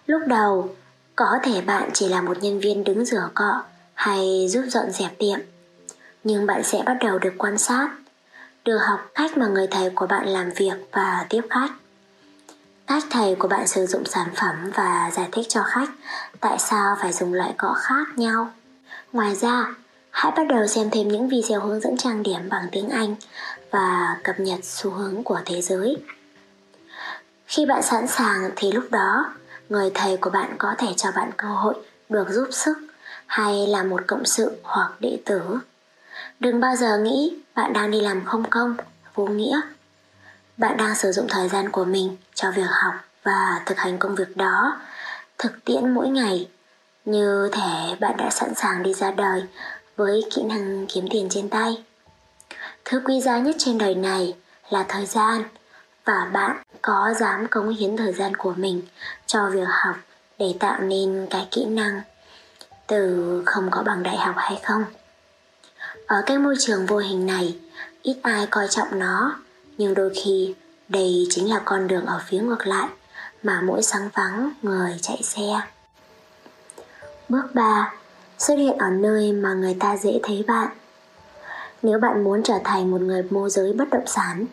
Lúc 0.07 0.23
đầu, 0.27 0.75
có 1.17 1.39
thể 1.43 1.61
bạn 1.61 1.91
chỉ 1.95 2.09
là 2.09 2.23
một 2.23 2.43
nhân 2.43 2.61
viên 2.61 2.85
đứng 2.85 3.05
rửa 3.05 3.29
cọ 3.35 3.63
hay 4.03 4.49
giúp 4.49 4.63
dọn 4.69 4.91
dẹp 4.91 5.19
tiệm. 5.19 5.39
Nhưng 6.25 6.47
bạn 6.47 6.63
sẽ 6.63 6.83
bắt 6.87 6.97
đầu 7.01 7.19
được 7.19 7.35
quan 7.39 7.59
sát, 7.59 7.89
được 8.65 8.79
học 8.79 9.11
cách 9.15 9.39
mà 9.39 9.47
người 9.47 9.67
thầy 9.71 9.91
của 9.91 10.07
bạn 10.07 10.29
làm 10.29 10.51
việc 10.57 10.75
và 10.93 11.27
tiếp 11.29 11.41
khách. 11.51 11.71
Cách 12.87 13.05
thầy 13.11 13.35
của 13.35 13.49
bạn 13.49 13.67
sử 13.67 13.87
dụng 13.87 14.05
sản 14.05 14.29
phẩm 14.35 14.71
và 14.75 15.11
giải 15.15 15.29
thích 15.33 15.47
cho 15.49 15.63
khách 15.63 15.89
tại 16.41 16.59
sao 16.59 16.97
phải 17.01 17.13
dùng 17.13 17.35
loại 17.35 17.55
cọ 17.57 17.75
khác 17.79 18.07
nhau. 18.17 18.53
Ngoài 19.13 19.35
ra, 19.35 19.75
hãy 20.11 20.33
bắt 20.37 20.47
đầu 20.49 20.67
xem 20.67 20.91
thêm 20.91 21.09
những 21.09 21.29
video 21.29 21.61
hướng 21.61 21.81
dẫn 21.81 21.97
trang 21.97 22.23
điểm 22.23 22.49
bằng 22.49 22.67
tiếng 22.73 22.89
anh 22.89 23.15
và 23.71 24.17
cập 24.25 24.41
nhật 24.41 24.61
xu 24.63 24.91
hướng 24.91 25.25
của 25.25 25.41
thế 25.45 25.63
giới. 25.63 25.97
Khi 27.47 27.67
bạn 27.67 27.83
sẵn 27.83 28.07
sàng 28.07 28.51
thì 28.57 28.73
lúc 28.73 28.85
đó, 28.91 29.35
người 29.69 29.91
thầy 29.95 30.17
của 30.17 30.31
bạn 30.31 30.55
có 30.59 30.75
thể 30.79 30.89
cho 30.97 31.11
bạn 31.17 31.31
cơ 31.37 31.49
hội 31.49 31.75
được 32.09 32.31
giúp 32.31 32.49
sức 32.53 32.75
hay 33.33 33.67
là 33.67 33.83
một 33.83 34.01
cộng 34.07 34.25
sự 34.25 34.57
hoặc 34.63 34.93
đệ 35.01 35.19
tử? 35.25 35.59
Đừng 36.41 36.61
bao 36.61 36.77
giờ 36.77 36.99
nghĩ 36.99 37.35
bạn 37.55 37.73
đang 37.73 37.91
đi 37.91 38.01
làm 38.01 38.25
không 38.25 38.51
công, 38.51 38.77
vô 39.15 39.27
nghĩa. 39.27 39.61
Bạn 40.57 40.77
đang 40.77 40.95
sử 40.95 41.13
dụng 41.13 41.27
thời 41.29 41.49
gian 41.49 41.71
của 41.71 41.85
mình 41.85 42.17
cho 42.35 42.51
việc 42.51 42.67
học 42.71 42.95
và 43.23 43.61
thực 43.67 43.79
hành 43.79 43.99
công 43.99 44.15
việc 44.15 44.37
đó, 44.37 44.81
thực 45.39 45.65
tiễn 45.65 45.95
mỗi 45.95 46.09
ngày. 46.09 46.49
Như 47.05 47.49
thể 47.53 47.97
bạn 48.01 48.17
đã 48.17 48.31
sẵn 48.31 48.55
sàng 48.55 48.83
đi 48.83 48.95
ra 48.95 49.11
đời 49.11 49.43
với 49.97 50.25
kỹ 50.35 50.43
năng 50.43 50.87
kiếm 50.87 51.07
tiền 51.11 51.29
trên 51.31 51.49
tay. 51.49 51.85
Thứ 52.85 53.01
quý 53.05 53.21
giá 53.21 53.39
nhất 53.39 53.57
trên 53.59 53.79
đời 53.79 53.95
này 53.95 54.35
là 54.71 54.85
thời 54.89 55.07
gian, 55.07 55.45
và 56.05 56.31
bạn 56.33 56.63
có 56.83 57.15
dám 57.21 57.47
cống 57.49 57.69
hiến 57.69 57.97
thời 57.97 58.13
gian 58.13 58.37
của 58.37 58.53
mình 58.57 58.83
cho 59.27 59.51
việc 59.51 59.69
học 59.69 59.97
để 60.39 60.55
tạo 60.61 60.81
nên 60.81 61.27
cái 61.31 61.49
kỹ 61.51 61.65
năng 61.65 62.01
từ 62.93 63.43
không 63.47 63.71
có 63.71 63.83
bằng 63.83 64.03
đại 64.03 64.17
học 64.17 64.35
hay 64.39 64.61
không 64.65 64.85
ở 66.07 66.23
cái 66.27 66.39
môi 66.39 66.55
trường 66.59 66.87
vô 66.87 66.97
hình 66.97 67.27
này 67.27 67.59
ít 68.03 68.17
ai 68.23 68.47
coi 68.47 68.69
trọng 68.69 68.99
nó 68.99 69.37
nhưng 69.79 69.95
đôi 69.95 70.13
khi 70.15 70.55
đây 70.89 71.27
chính 71.31 71.51
là 71.51 71.61
con 71.65 71.89
đường 71.89 72.07
ở 72.07 72.21
phía 72.27 72.39
ngược 72.39 72.67
lại 72.67 72.89
mà 73.43 73.61
mỗi 73.61 73.83
sáng 73.83 74.09
vắng 74.15 74.53
người 74.63 74.99
chạy 75.03 75.23
xe. 75.23 75.61
Bước 77.29 77.55
3. 77.55 77.93
Xuất 78.39 78.55
hiện 78.55 78.79
ở 78.79 78.91
nơi 78.91 79.33
mà 79.33 79.55
người 79.55 79.77
ta 79.81 79.97
dễ 79.97 80.21
thấy 80.23 80.45
bạn. 80.47 80.69
Nếu 81.83 81.99
bạn 81.99 82.25
muốn 82.25 82.43
trở 82.43 82.59
thành 82.65 82.91
một 82.91 83.01
người 83.01 83.23
môi 83.31 83.51
giới 83.51 83.73
bất 83.73 83.91
động 83.91 84.07
sản 84.07 84.47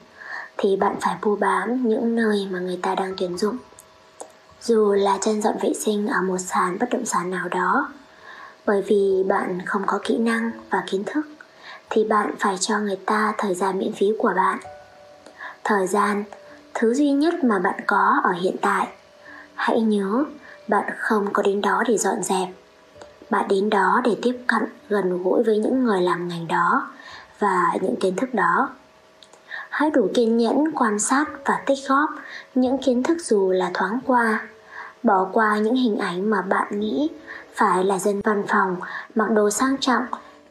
thì 0.57 0.75
bạn 0.75 0.95
phải 1.01 1.15
bu 1.21 1.35
bám 1.35 1.87
những 1.87 2.15
nơi 2.15 2.47
mà 2.51 2.59
người 2.59 2.79
ta 2.81 2.95
đang 2.95 3.13
tuyển 3.17 3.37
dụng. 3.37 3.57
Dù 4.61 4.93
là 4.93 5.17
chân 5.21 5.41
dọn 5.41 5.55
vệ 5.61 5.73
sinh 5.73 6.07
ở 6.07 6.21
một 6.21 6.37
sàn 6.37 6.77
bất 6.79 6.89
động 6.89 7.05
sản 7.05 7.29
nào 7.29 7.49
đó, 7.49 7.89
bởi 8.69 8.81
vì 8.81 9.23
bạn 9.27 9.59
không 9.65 9.81
có 9.85 9.99
kỹ 10.03 10.17
năng 10.17 10.51
và 10.69 10.83
kiến 10.87 11.03
thức, 11.05 11.21
thì 11.89 12.03
bạn 12.03 12.33
phải 12.39 12.57
cho 12.59 12.79
người 12.79 12.97
ta 13.05 13.33
thời 13.37 13.55
gian 13.55 13.79
miễn 13.79 13.91
phí 13.93 14.11
của 14.17 14.33
bạn. 14.35 14.59
Thời 15.63 15.87
gian, 15.87 16.23
thứ 16.73 16.93
duy 16.93 17.11
nhất 17.11 17.43
mà 17.43 17.59
bạn 17.59 17.79
có 17.87 18.21
ở 18.23 18.31
hiện 18.31 18.55
tại. 18.61 18.87
Hãy 19.55 19.81
nhớ, 19.81 20.23
bạn 20.67 20.93
không 20.97 21.33
có 21.33 21.43
đến 21.43 21.61
đó 21.61 21.83
để 21.87 21.97
dọn 21.97 22.23
dẹp. 22.23 22.49
Bạn 23.29 23.47
đến 23.47 23.69
đó 23.69 24.01
để 24.03 24.17
tiếp 24.21 24.37
cận 24.47 24.63
gần 24.89 25.23
gũi 25.23 25.43
với 25.43 25.57
những 25.57 25.83
người 25.83 26.01
làm 26.01 26.27
ngành 26.27 26.47
đó 26.47 26.91
và 27.39 27.63
những 27.81 27.95
kiến 27.95 28.15
thức 28.15 28.33
đó. 28.33 28.69
Hãy 29.69 29.89
đủ 29.89 30.09
kiên 30.13 30.37
nhẫn 30.37 30.71
quan 30.75 30.99
sát 30.99 31.25
và 31.45 31.63
tích 31.65 31.79
góp 31.87 32.09
những 32.55 32.77
kiến 32.77 33.03
thức 33.03 33.17
dù 33.21 33.51
là 33.51 33.71
thoáng 33.73 33.99
qua 34.05 34.47
bỏ 35.03 35.29
qua 35.33 35.57
những 35.57 35.75
hình 35.75 35.97
ảnh 35.97 36.29
mà 36.29 36.41
bạn 36.41 36.79
nghĩ 36.79 37.09
phải 37.53 37.83
là 37.83 37.99
dân 37.99 38.21
văn 38.21 38.43
phòng 38.47 38.75
mặc 39.15 39.31
đồ 39.31 39.49
sang 39.49 39.77
trọng 39.77 40.03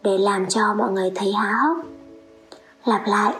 để 0.03 0.19
làm 0.19 0.47
cho 0.47 0.75
mọi 0.75 0.93
người 0.93 1.13
thấy 1.15 1.33
há 1.33 1.53
hốc. 1.53 1.79
Lặp 2.85 3.07
lại, 3.07 3.35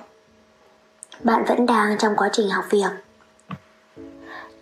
bạn 1.25 1.45
vẫn 1.49 1.67
đang 1.67 1.99
trong 1.99 2.17
quá 2.17 2.29
trình 2.33 2.49
học 2.49 2.65
việc. 2.71 2.91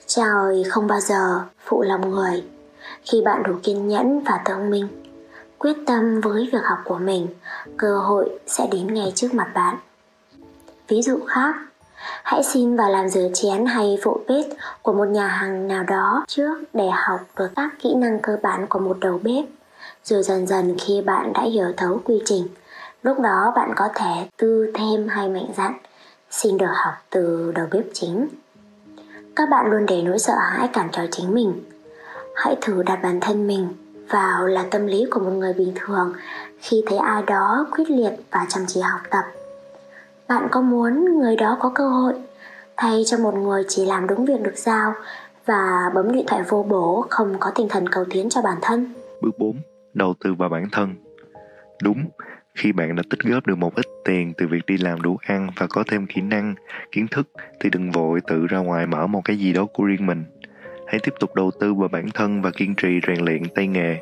Trời 0.06 0.64
không 0.68 0.86
bao 0.86 1.00
giờ 1.00 1.40
phụ 1.64 1.82
lòng 1.82 2.10
người 2.10 2.44
khi 3.02 3.22
bạn 3.24 3.42
đủ 3.42 3.52
kiên 3.62 3.88
nhẫn 3.88 4.24
và 4.24 4.40
thông 4.44 4.70
minh, 4.70 4.88
quyết 5.58 5.76
tâm 5.86 6.20
với 6.20 6.48
việc 6.52 6.62
học 6.64 6.78
của 6.84 6.98
mình, 6.98 7.26
cơ 7.76 7.98
hội 7.98 8.38
sẽ 8.46 8.68
đến 8.72 8.94
ngay 8.94 9.12
trước 9.14 9.34
mặt 9.34 9.50
bạn. 9.54 9.76
Ví 10.88 11.02
dụ 11.02 11.18
khác 11.26 11.56
hãy 12.22 12.42
xin 12.42 12.76
vào 12.76 12.90
làm 12.90 13.08
rửa 13.08 13.28
chén 13.34 13.66
hay 13.66 13.98
phụ 14.02 14.20
bếp 14.28 14.46
của 14.82 14.92
một 14.92 15.08
nhà 15.08 15.26
hàng 15.26 15.68
nào 15.68 15.84
đó 15.84 16.24
trước 16.28 16.58
để 16.72 16.90
học 16.92 17.20
được 17.38 17.48
các 17.56 17.70
kỹ 17.82 17.94
năng 17.94 18.18
cơ 18.20 18.36
bản 18.42 18.66
của 18.66 18.78
một 18.78 18.96
đầu 19.00 19.20
bếp 19.22 19.44
rồi 20.04 20.22
dần 20.22 20.46
dần 20.46 20.76
khi 20.78 21.00
bạn 21.00 21.32
đã 21.32 21.42
hiểu 21.42 21.72
thấu 21.76 22.00
quy 22.04 22.22
trình, 22.24 22.48
Lúc 23.06 23.20
đó 23.20 23.52
bạn 23.56 23.72
có 23.76 23.88
thể 23.94 24.28
tư 24.36 24.72
thêm 24.74 25.08
hay 25.08 25.28
mạnh 25.28 25.46
dạn 25.56 25.72
xin 26.30 26.58
được 26.58 26.70
học 26.74 26.94
từ 27.10 27.52
đầu 27.52 27.66
bếp 27.70 27.84
chính. 27.92 28.28
Các 29.36 29.48
bạn 29.50 29.70
luôn 29.70 29.86
để 29.86 30.02
nỗi 30.02 30.18
sợ 30.18 30.34
hãi 30.38 30.68
cản 30.72 30.88
trở 30.92 31.06
chính 31.10 31.34
mình. 31.34 31.62
Hãy 32.34 32.56
thử 32.60 32.82
đặt 32.82 32.98
bản 33.02 33.20
thân 33.20 33.46
mình 33.46 33.68
vào 34.08 34.46
là 34.46 34.64
tâm 34.70 34.86
lý 34.86 35.06
của 35.10 35.20
một 35.20 35.30
người 35.30 35.52
bình 35.52 35.72
thường 35.74 36.14
khi 36.60 36.84
thấy 36.86 36.98
ai 36.98 37.22
đó 37.22 37.66
quyết 37.70 37.90
liệt 37.90 38.12
và 38.30 38.46
chăm 38.48 38.64
chỉ 38.66 38.80
học 38.80 39.00
tập. 39.10 39.24
Bạn 40.28 40.48
có 40.50 40.60
muốn 40.60 41.18
người 41.18 41.36
đó 41.36 41.56
có 41.60 41.72
cơ 41.74 41.88
hội 41.88 42.14
thay 42.76 43.02
cho 43.06 43.18
một 43.18 43.34
người 43.34 43.62
chỉ 43.68 43.86
làm 43.86 44.06
đúng 44.06 44.24
việc 44.24 44.40
được 44.42 44.56
giao 44.56 44.94
và 45.46 45.90
bấm 45.94 46.12
điện 46.12 46.24
thoại 46.26 46.42
vô 46.48 46.62
bổ 46.62 47.06
không 47.10 47.36
có 47.40 47.50
tinh 47.54 47.68
thần 47.68 47.88
cầu 47.88 48.04
tiến 48.10 48.28
cho 48.30 48.42
bản 48.42 48.58
thân? 48.62 48.92
Bước 49.22 49.38
4. 49.38 49.56
Đầu 49.94 50.14
tư 50.24 50.34
vào 50.34 50.48
bản 50.48 50.68
thân 50.72 50.94
Đúng, 51.82 52.08
khi 52.54 52.72
bạn 52.72 52.96
đã 52.96 53.02
tích 53.10 53.20
góp 53.20 53.46
được 53.46 53.58
một 53.58 53.74
ít 53.74 53.86
tiền 54.04 54.32
từ 54.38 54.46
việc 54.46 54.66
đi 54.66 54.76
làm 54.76 55.02
đủ 55.02 55.16
ăn 55.26 55.50
và 55.56 55.66
có 55.70 55.84
thêm 55.90 56.06
kỹ 56.06 56.20
năng, 56.20 56.54
kiến 56.92 57.06
thức 57.10 57.28
thì 57.60 57.70
đừng 57.70 57.90
vội 57.90 58.20
tự 58.26 58.46
ra 58.46 58.58
ngoài 58.58 58.86
mở 58.86 59.06
một 59.06 59.20
cái 59.24 59.36
gì 59.36 59.52
đó 59.52 59.66
của 59.72 59.84
riêng 59.84 60.06
mình. 60.06 60.24
Hãy 60.86 61.00
tiếp 61.02 61.14
tục 61.20 61.34
đầu 61.34 61.50
tư 61.60 61.74
vào 61.74 61.88
bản 61.88 62.10
thân 62.14 62.42
và 62.42 62.50
kiên 62.50 62.74
trì 62.74 63.00
rèn 63.06 63.24
luyện 63.24 63.42
tay 63.54 63.66
nghề. 63.66 63.98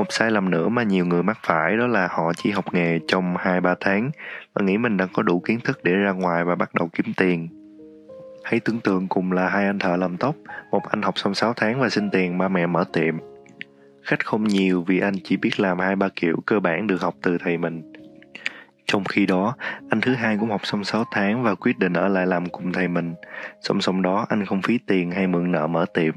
Một 0.00 0.12
sai 0.12 0.30
lầm 0.30 0.50
nữa 0.50 0.68
mà 0.68 0.82
nhiều 0.82 1.06
người 1.06 1.22
mắc 1.22 1.38
phải 1.42 1.76
đó 1.76 1.86
là 1.86 2.08
họ 2.10 2.32
chỉ 2.36 2.50
học 2.50 2.74
nghề 2.74 2.98
trong 3.08 3.36
2-3 3.36 3.74
tháng 3.80 4.10
và 4.54 4.64
nghĩ 4.64 4.78
mình 4.78 4.96
đã 4.96 5.06
có 5.12 5.22
đủ 5.22 5.40
kiến 5.40 5.60
thức 5.64 5.80
để 5.84 5.92
ra 5.92 6.12
ngoài 6.12 6.44
và 6.44 6.54
bắt 6.54 6.74
đầu 6.74 6.88
kiếm 6.92 7.06
tiền. 7.16 7.48
Hãy 8.44 8.60
tưởng 8.60 8.80
tượng 8.80 9.08
cùng 9.08 9.32
là 9.32 9.48
hai 9.48 9.66
anh 9.66 9.78
thợ 9.78 9.96
làm 9.96 10.16
tóc, 10.16 10.34
một 10.70 10.82
anh 10.90 11.02
học 11.02 11.18
xong 11.18 11.34
6 11.34 11.52
tháng 11.56 11.80
và 11.80 11.88
xin 11.88 12.10
tiền 12.10 12.38
ba 12.38 12.48
mẹ 12.48 12.66
mở 12.66 12.84
tiệm. 12.92 13.16
Khách 14.02 14.26
không 14.26 14.44
nhiều 14.44 14.84
vì 14.86 15.00
anh 15.00 15.14
chỉ 15.24 15.36
biết 15.36 15.60
làm 15.60 15.78
hai 15.78 15.96
ba 15.96 16.08
kiểu 16.16 16.36
cơ 16.46 16.60
bản 16.60 16.86
được 16.86 17.02
học 17.02 17.14
từ 17.22 17.38
thầy 17.38 17.58
mình. 17.58 17.92
Trong 18.86 19.04
khi 19.04 19.26
đó, 19.26 19.56
anh 19.90 20.00
thứ 20.00 20.14
hai 20.14 20.36
cũng 20.40 20.50
học 20.50 20.60
xong 20.64 20.84
6 20.84 21.04
tháng 21.12 21.42
và 21.42 21.54
quyết 21.54 21.78
định 21.78 21.92
ở 21.92 22.08
lại 22.08 22.26
làm 22.26 22.48
cùng 22.48 22.72
thầy 22.72 22.88
mình. 22.88 23.14
Song 23.60 23.80
song 23.80 24.02
đó, 24.02 24.26
anh 24.28 24.46
không 24.46 24.62
phí 24.62 24.78
tiền 24.86 25.10
hay 25.10 25.26
mượn 25.26 25.52
nợ 25.52 25.66
mở 25.66 25.86
tiệm. 25.94 26.14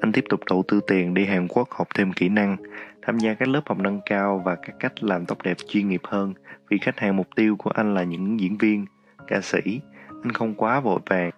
Anh 0.00 0.12
tiếp 0.12 0.24
tục 0.28 0.40
đầu 0.50 0.64
tư 0.68 0.80
tiền 0.86 1.14
đi 1.14 1.24
Hàn 1.24 1.48
Quốc 1.48 1.68
học 1.70 1.88
thêm 1.94 2.12
kỹ 2.12 2.28
năng, 2.28 2.56
tham 3.02 3.18
gia 3.18 3.34
các 3.34 3.48
lớp 3.48 3.60
học 3.66 3.78
nâng 3.78 4.00
cao 4.06 4.42
và 4.44 4.54
các 4.54 4.76
cách 4.80 5.02
làm 5.02 5.26
tóc 5.26 5.42
đẹp 5.42 5.56
chuyên 5.68 5.88
nghiệp 5.88 6.00
hơn 6.04 6.34
vì 6.68 6.78
khách 6.78 6.98
hàng 6.98 7.16
mục 7.16 7.28
tiêu 7.36 7.56
của 7.56 7.70
anh 7.70 7.94
là 7.94 8.02
những 8.02 8.40
diễn 8.40 8.58
viên, 8.58 8.86
ca 9.26 9.40
sĩ. 9.40 9.80
Anh 10.22 10.32
không 10.32 10.54
quá 10.54 10.80
vội 10.80 11.00
vàng 11.06 11.30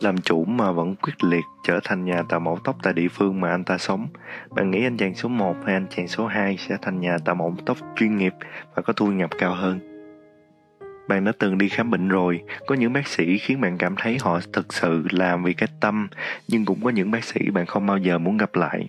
làm 0.00 0.18
chủ 0.18 0.44
mà 0.44 0.72
vẫn 0.72 0.96
quyết 0.96 1.24
liệt 1.24 1.44
trở 1.64 1.80
thành 1.84 2.04
nhà 2.04 2.22
tạo 2.28 2.40
mẫu 2.40 2.58
tóc 2.64 2.76
tại 2.82 2.92
địa 2.92 3.08
phương 3.08 3.40
mà 3.40 3.50
anh 3.50 3.64
ta 3.64 3.78
sống. 3.78 4.06
Bạn 4.50 4.70
nghĩ 4.70 4.86
anh 4.86 4.96
chàng 4.96 5.14
số 5.14 5.28
1 5.28 5.56
hay 5.64 5.74
anh 5.74 5.86
chàng 5.90 6.08
số 6.08 6.26
2 6.26 6.56
sẽ 6.56 6.76
thành 6.82 7.00
nhà 7.00 7.16
tạo 7.24 7.34
mẫu 7.34 7.54
tóc 7.66 7.76
chuyên 7.96 8.16
nghiệp 8.16 8.32
và 8.74 8.82
có 8.82 8.92
thu 8.92 9.06
nhập 9.06 9.30
cao 9.38 9.54
hơn? 9.54 9.80
Bạn 11.08 11.24
đã 11.24 11.32
từng 11.38 11.58
đi 11.58 11.68
khám 11.68 11.90
bệnh 11.90 12.08
rồi, 12.08 12.40
có 12.66 12.74
những 12.74 12.92
bác 12.92 13.08
sĩ 13.08 13.38
khiến 13.38 13.60
bạn 13.60 13.78
cảm 13.78 13.94
thấy 13.98 14.18
họ 14.20 14.40
thực 14.52 14.72
sự 14.72 15.06
làm 15.10 15.44
vì 15.44 15.54
cái 15.54 15.68
tâm, 15.80 16.08
nhưng 16.48 16.64
cũng 16.64 16.80
có 16.84 16.90
những 16.90 17.10
bác 17.10 17.24
sĩ 17.24 17.50
bạn 17.50 17.66
không 17.66 17.86
bao 17.86 17.98
giờ 17.98 18.18
muốn 18.18 18.36
gặp 18.36 18.54
lại. 18.54 18.88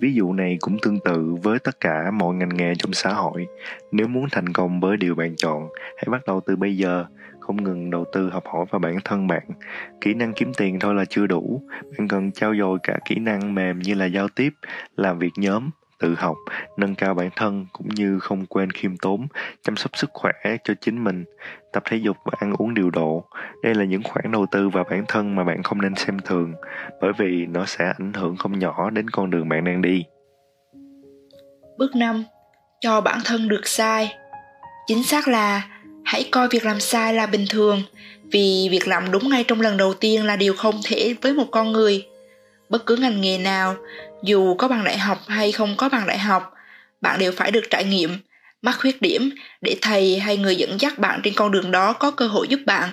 Ví 0.00 0.14
dụ 0.14 0.32
này 0.32 0.56
cũng 0.60 0.76
tương 0.82 0.98
tự 1.04 1.34
với 1.42 1.58
tất 1.58 1.80
cả 1.80 2.10
mọi 2.10 2.34
ngành 2.34 2.56
nghề 2.56 2.74
trong 2.74 2.92
xã 2.92 3.12
hội. 3.12 3.46
Nếu 3.92 4.08
muốn 4.08 4.26
thành 4.30 4.48
công 4.48 4.80
với 4.80 4.96
điều 4.96 5.14
bạn 5.14 5.36
chọn, 5.36 5.68
hãy 5.96 6.04
bắt 6.10 6.20
đầu 6.26 6.40
từ 6.46 6.56
bây 6.56 6.76
giờ. 6.76 7.04
Không 7.40 7.64
ngừng 7.64 7.90
đầu 7.90 8.04
tư 8.12 8.30
học 8.30 8.44
hỏi 8.46 8.66
vào 8.70 8.78
bản 8.78 8.96
thân 9.04 9.26
bạn. 9.26 9.42
Kỹ 10.00 10.14
năng 10.14 10.32
kiếm 10.32 10.52
tiền 10.56 10.78
thôi 10.78 10.94
là 10.94 11.04
chưa 11.04 11.26
đủ. 11.26 11.62
Bạn 11.98 12.08
cần 12.08 12.32
trao 12.32 12.54
dồi 12.56 12.78
cả 12.82 12.98
kỹ 13.04 13.18
năng 13.18 13.54
mềm 13.54 13.78
như 13.78 13.94
là 13.94 14.06
giao 14.06 14.28
tiếp 14.28 14.52
làm 14.96 15.18
việc 15.18 15.32
nhóm 15.36 15.70
tự 16.04 16.14
học, 16.18 16.36
nâng 16.76 16.94
cao 16.94 17.14
bản 17.14 17.30
thân 17.36 17.66
cũng 17.72 17.88
như 17.88 18.18
không 18.18 18.46
quên 18.46 18.70
khiêm 18.70 18.96
tốn, 18.96 19.26
chăm 19.62 19.76
sóc 19.76 19.96
sức 19.96 20.10
khỏe 20.12 20.32
cho 20.64 20.74
chính 20.80 21.04
mình. 21.04 21.24
Tập 21.72 21.82
thể 21.90 21.96
dục 21.96 22.16
và 22.24 22.32
ăn 22.38 22.52
uống 22.58 22.74
điều 22.74 22.90
độ, 22.90 23.24
đây 23.62 23.74
là 23.74 23.84
những 23.84 24.02
khoản 24.02 24.32
đầu 24.32 24.46
tư 24.50 24.68
vào 24.68 24.84
bản 24.90 25.04
thân 25.08 25.36
mà 25.36 25.44
bạn 25.44 25.62
không 25.62 25.82
nên 25.82 25.94
xem 25.94 26.18
thường, 26.24 26.52
bởi 27.00 27.12
vì 27.18 27.46
nó 27.46 27.64
sẽ 27.66 27.84
ảnh 27.98 28.12
hưởng 28.12 28.36
không 28.36 28.58
nhỏ 28.58 28.90
đến 28.90 29.10
con 29.10 29.30
đường 29.30 29.48
bạn 29.48 29.64
đang 29.64 29.82
đi. 29.82 30.04
Bước 31.78 31.96
5 31.96 32.24
cho 32.80 33.00
bản 33.00 33.18
thân 33.24 33.48
được 33.48 33.66
sai. 33.66 34.14
Chính 34.86 35.02
xác 35.02 35.28
là, 35.28 35.68
hãy 36.04 36.28
coi 36.30 36.48
việc 36.48 36.64
làm 36.64 36.80
sai 36.80 37.14
là 37.14 37.26
bình 37.26 37.44
thường, 37.50 37.82
vì 38.32 38.68
việc 38.70 38.88
làm 38.88 39.10
đúng 39.10 39.28
ngay 39.28 39.44
trong 39.44 39.60
lần 39.60 39.76
đầu 39.76 39.94
tiên 39.94 40.24
là 40.24 40.36
điều 40.36 40.54
không 40.56 40.74
thể 40.84 41.14
với 41.22 41.34
một 41.34 41.46
con 41.50 41.72
người 41.72 42.06
bất 42.74 42.86
cứ 42.86 42.96
ngành 42.96 43.20
nghề 43.20 43.38
nào, 43.38 43.76
dù 44.22 44.54
có 44.54 44.68
bằng 44.68 44.84
đại 44.84 44.98
học 44.98 45.18
hay 45.26 45.52
không 45.52 45.76
có 45.76 45.88
bằng 45.88 46.06
đại 46.06 46.18
học, 46.18 46.52
bạn 47.00 47.18
đều 47.18 47.32
phải 47.32 47.50
được 47.50 47.64
trải 47.70 47.84
nghiệm, 47.84 48.18
mắc 48.62 48.76
khuyết 48.80 49.02
điểm 49.02 49.30
để 49.60 49.76
thầy 49.82 50.18
hay 50.18 50.36
người 50.36 50.56
dẫn 50.56 50.80
dắt 50.80 50.98
bạn 50.98 51.20
trên 51.24 51.34
con 51.36 51.52
đường 51.52 51.70
đó 51.70 51.92
có 51.92 52.10
cơ 52.10 52.26
hội 52.26 52.48
giúp 52.48 52.60
bạn. 52.66 52.90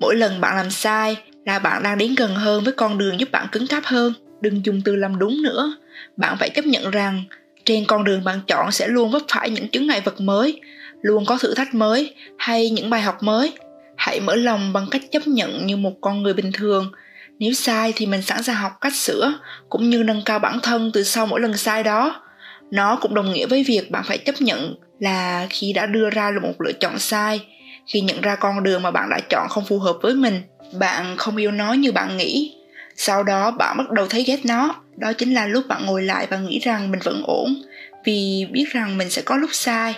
Mỗi 0.00 0.16
lần 0.16 0.40
bạn 0.40 0.56
làm 0.56 0.70
sai 0.70 1.16
là 1.46 1.58
bạn 1.58 1.82
đang 1.82 1.98
đến 1.98 2.14
gần 2.14 2.34
hơn 2.34 2.64
với 2.64 2.72
con 2.72 2.98
đường 2.98 3.20
giúp 3.20 3.30
bạn 3.32 3.46
cứng 3.52 3.66
cáp 3.66 3.84
hơn. 3.84 4.12
Đừng 4.40 4.64
dùng 4.64 4.80
từ 4.84 4.96
làm 4.96 5.18
đúng 5.18 5.42
nữa. 5.42 5.76
Bạn 6.16 6.36
phải 6.40 6.50
chấp 6.50 6.64
nhận 6.64 6.90
rằng, 6.90 7.24
trên 7.64 7.84
con 7.84 8.04
đường 8.04 8.24
bạn 8.24 8.40
chọn 8.46 8.72
sẽ 8.72 8.88
luôn 8.88 9.10
vấp 9.10 9.22
phải 9.28 9.50
những 9.50 9.68
chứng 9.68 9.86
ngại 9.86 10.00
vật 10.04 10.20
mới, 10.20 10.60
luôn 11.02 11.26
có 11.26 11.38
thử 11.38 11.54
thách 11.54 11.74
mới 11.74 12.14
hay 12.38 12.70
những 12.70 12.90
bài 12.90 13.00
học 13.00 13.22
mới. 13.22 13.52
Hãy 13.96 14.20
mở 14.20 14.34
lòng 14.34 14.72
bằng 14.72 14.86
cách 14.90 15.02
chấp 15.10 15.26
nhận 15.26 15.66
như 15.66 15.76
một 15.76 15.92
con 16.00 16.22
người 16.22 16.34
bình 16.34 16.52
thường 16.52 16.92
nếu 17.38 17.52
sai 17.52 17.92
thì 17.96 18.06
mình 18.06 18.22
sẵn 18.22 18.42
sàng 18.42 18.56
học 18.56 18.72
cách 18.80 18.94
sửa, 18.94 19.34
cũng 19.68 19.90
như 19.90 20.02
nâng 20.02 20.22
cao 20.24 20.38
bản 20.38 20.58
thân 20.62 20.90
từ 20.94 21.02
sau 21.02 21.26
mỗi 21.26 21.40
lần 21.40 21.56
sai 21.56 21.82
đó. 21.82 22.22
Nó 22.70 22.98
cũng 23.00 23.14
đồng 23.14 23.32
nghĩa 23.32 23.46
với 23.46 23.64
việc 23.64 23.90
bạn 23.90 24.04
phải 24.06 24.18
chấp 24.18 24.34
nhận 24.40 24.74
là 24.98 25.46
khi 25.50 25.72
đã 25.72 25.86
đưa 25.86 26.10
ra 26.10 26.30
một 26.42 26.60
lựa 26.60 26.72
chọn 26.72 26.98
sai, 26.98 27.46
khi 27.86 28.00
nhận 28.00 28.20
ra 28.20 28.36
con 28.36 28.62
đường 28.62 28.82
mà 28.82 28.90
bạn 28.90 29.08
đã 29.10 29.20
chọn 29.30 29.48
không 29.48 29.64
phù 29.64 29.78
hợp 29.78 29.96
với 30.02 30.14
mình, 30.14 30.42
bạn 30.78 31.16
không 31.16 31.36
yêu 31.36 31.50
nó 31.50 31.72
như 31.72 31.92
bạn 31.92 32.16
nghĩ. 32.16 32.56
Sau 32.96 33.22
đó 33.22 33.50
bạn 33.50 33.76
bắt 33.76 33.90
đầu 33.90 34.06
thấy 34.06 34.22
ghét 34.22 34.40
nó. 34.44 34.74
Đó 34.96 35.12
chính 35.12 35.34
là 35.34 35.46
lúc 35.46 35.68
bạn 35.68 35.86
ngồi 35.86 36.02
lại 36.02 36.26
và 36.30 36.38
nghĩ 36.38 36.58
rằng 36.58 36.90
mình 36.90 37.00
vẫn 37.04 37.22
ổn, 37.26 37.62
vì 38.04 38.46
biết 38.52 38.64
rằng 38.72 38.98
mình 38.98 39.10
sẽ 39.10 39.22
có 39.22 39.36
lúc 39.36 39.50
sai. 39.52 39.94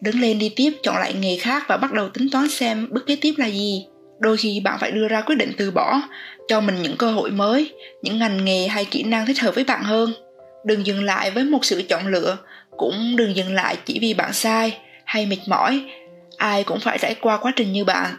Đứng 0.00 0.20
lên 0.20 0.38
đi 0.38 0.52
tiếp, 0.56 0.72
chọn 0.82 0.96
lại 0.96 1.14
nghề 1.14 1.36
khác 1.36 1.64
và 1.68 1.76
bắt 1.76 1.92
đầu 1.92 2.08
tính 2.08 2.30
toán 2.30 2.48
xem 2.48 2.88
bước 2.90 3.06
kế 3.06 3.16
tiếp 3.16 3.34
là 3.36 3.46
gì 3.46 3.86
đôi 4.20 4.36
khi 4.36 4.60
bạn 4.64 4.78
phải 4.80 4.90
đưa 4.90 5.08
ra 5.08 5.20
quyết 5.20 5.36
định 5.36 5.52
từ 5.58 5.70
bỏ, 5.70 6.02
cho 6.48 6.60
mình 6.60 6.82
những 6.82 6.96
cơ 6.96 7.10
hội 7.10 7.30
mới, 7.30 7.72
những 8.02 8.18
ngành 8.18 8.44
nghề 8.44 8.66
hay 8.66 8.84
kỹ 8.84 9.02
năng 9.02 9.26
thích 9.26 9.40
hợp 9.40 9.54
với 9.54 9.64
bạn 9.64 9.82
hơn. 9.82 10.12
Đừng 10.64 10.86
dừng 10.86 11.04
lại 11.04 11.30
với 11.30 11.44
một 11.44 11.64
sự 11.64 11.82
chọn 11.88 12.06
lựa, 12.06 12.36
cũng 12.76 13.16
đừng 13.16 13.36
dừng 13.36 13.54
lại 13.54 13.76
chỉ 13.84 13.98
vì 14.00 14.14
bạn 14.14 14.32
sai 14.32 14.78
hay 15.04 15.26
mệt 15.26 15.38
mỏi. 15.46 15.84
Ai 16.36 16.64
cũng 16.64 16.80
phải 16.80 16.98
trải 16.98 17.14
qua 17.14 17.36
quá 17.36 17.52
trình 17.56 17.72
như 17.72 17.84
bạn. 17.84 18.16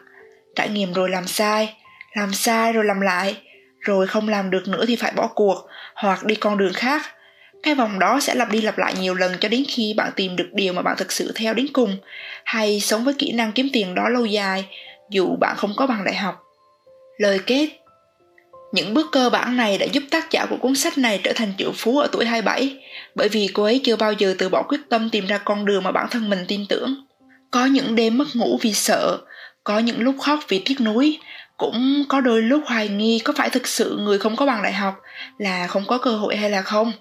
Trải 0.56 0.70
nghiệm 0.70 0.94
rồi 0.94 1.10
làm 1.10 1.28
sai 1.28 1.74
làm 2.14 2.34
sai 2.34 2.74
rồi 2.74 2.86
làm 2.86 3.02
lại, 3.02 3.36
rồi 3.80 4.08
không 4.08 4.30
làm 4.30 4.50
được 4.50 4.68
nữa 4.68 4.86
thì 4.88 4.96
phải 4.96 5.12
bỏ 5.16 5.28
cuộc 5.28 5.68
hoặc 5.96 6.26
đi 6.26 6.36
con 6.36 6.58
đường 6.58 6.74
khác. 6.74 7.02
Cái 7.64 7.76
vòng 7.76 8.00
đó 8.00 8.20
sẽ 8.20 8.36
lặp 8.36 8.52
đi 8.52 8.62
lặp 8.62 8.78
lại 8.78 8.94
nhiều 9.00 9.16
lần 9.16 9.32
cho 9.40 9.50
đến 9.50 9.64
khi 9.68 9.94
bạn 9.98 10.12
tìm 10.16 10.36
được 10.36 10.50
điều 10.54 10.74
mà 10.74 10.82
bạn 10.82 10.96
thực 10.98 11.12
sự 11.12 11.32
theo 11.36 11.54
đến 11.54 11.68
cùng 11.74 11.98
hay 12.46 12.80
sống 12.80 13.04
với 13.04 13.14
kỹ 13.18 13.32
năng 13.32 13.52
kiếm 13.52 13.70
tiền 13.74 13.96
đó 13.96 14.10
lâu 14.10 14.26
dài 14.26 14.66
dù 15.12 15.36
bạn 15.36 15.56
không 15.58 15.74
có 15.78 15.88
bằng 15.88 16.04
đại 16.04 16.16
học. 16.16 16.44
Lời 17.18 17.40
kết. 17.46 17.70
Những 18.72 18.94
bước 18.94 19.08
cơ 19.12 19.30
bản 19.30 19.58
này 19.58 19.78
đã 19.78 19.86
giúp 19.86 20.04
tác 20.12 20.32
giả 20.32 20.46
của 20.50 20.58
cuốn 20.58 20.76
sách 20.76 20.98
này 20.98 21.20
trở 21.24 21.34
thành 21.36 21.54
triệu 21.58 21.72
phú 21.76 22.00
ở 22.00 22.08
tuổi 22.12 22.26
27 22.26 22.78
bởi 23.16 23.30
vì 23.30 23.50
cô 23.54 23.64
ấy 23.64 23.82
chưa 23.84 23.96
bao 23.96 24.14
giờ 24.14 24.36
từ 24.38 24.50
bỏ 24.50 24.64
quyết 24.68 24.80
tâm 24.90 25.10
tìm 25.10 25.28
ra 25.28 25.38
con 25.38 25.66
đường 25.66 25.84
mà 25.84 25.92
bản 25.92 26.08
thân 26.12 26.30
mình 26.30 26.46
tin 26.48 26.66
tưởng. 26.70 26.96
Có 27.52 27.66
những 27.66 27.96
đêm 27.96 28.18
mất 28.18 28.28
ngủ 28.34 28.60
vì 28.62 28.74
sợ, 28.74 29.18
có 29.64 29.80
những 29.80 30.00
lúc 30.02 30.16
khóc 30.20 30.40
vì 30.48 30.62
tiếc 30.66 30.82
nuối, 30.82 31.20
cũng 31.58 32.04
có 32.10 32.22
đôi 32.22 32.42
lúc 32.42 32.64
hoài 32.66 32.90
nghi 32.90 33.20
có 33.20 33.34
phải 33.38 33.50
thực 33.50 33.68
sự 33.68 33.98
người 33.98 34.20
không 34.20 34.36
có 34.36 34.46
bằng 34.46 34.64
đại 34.64 34.74
học 34.74 34.96
là 35.38 35.68
không 35.68 35.84
có 35.88 35.98
cơ 35.98 36.12
hội 36.12 36.36
hay 36.36 36.50
là 36.50 36.62
không. 36.62 36.92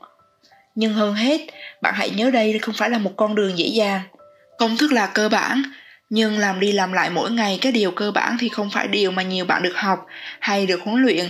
Nhưng 0.75 0.95
hơn 0.95 1.15
hết 1.15 1.41
bạn 1.83 1.95
hãy 1.97 2.11
nhớ 2.11 2.31
đây 2.31 2.59
không 2.59 2.75
phải 2.75 2.91
là 2.91 2.99
một 2.99 3.13
con 3.17 3.35
đường 3.35 3.59
dễ 3.59 3.67
dàng. 3.67 4.01
Công 4.59 4.77
thức 4.77 4.93
là 4.93 5.07
cơ 5.07 5.29
bản 5.29 5.63
nhưng 6.11 6.39
làm 6.39 6.61
đi 6.61 6.73
làm 6.73 6.93
lại 6.93 7.11
mỗi 7.11 7.31
ngày 7.31 7.59
cái 7.61 7.73
điều 7.73 7.91
cơ 7.91 8.11
bản 8.11 8.37
thì 8.41 8.49
không 8.49 8.71
phải 8.71 8.89
điều 8.89 9.11
mà 9.11 9.23
nhiều 9.23 9.45
bạn 9.45 9.63
được 9.63 9.77
học 9.77 10.07
hay 10.41 10.67
được 10.67 10.81
huấn 10.83 11.03
luyện 11.03 11.27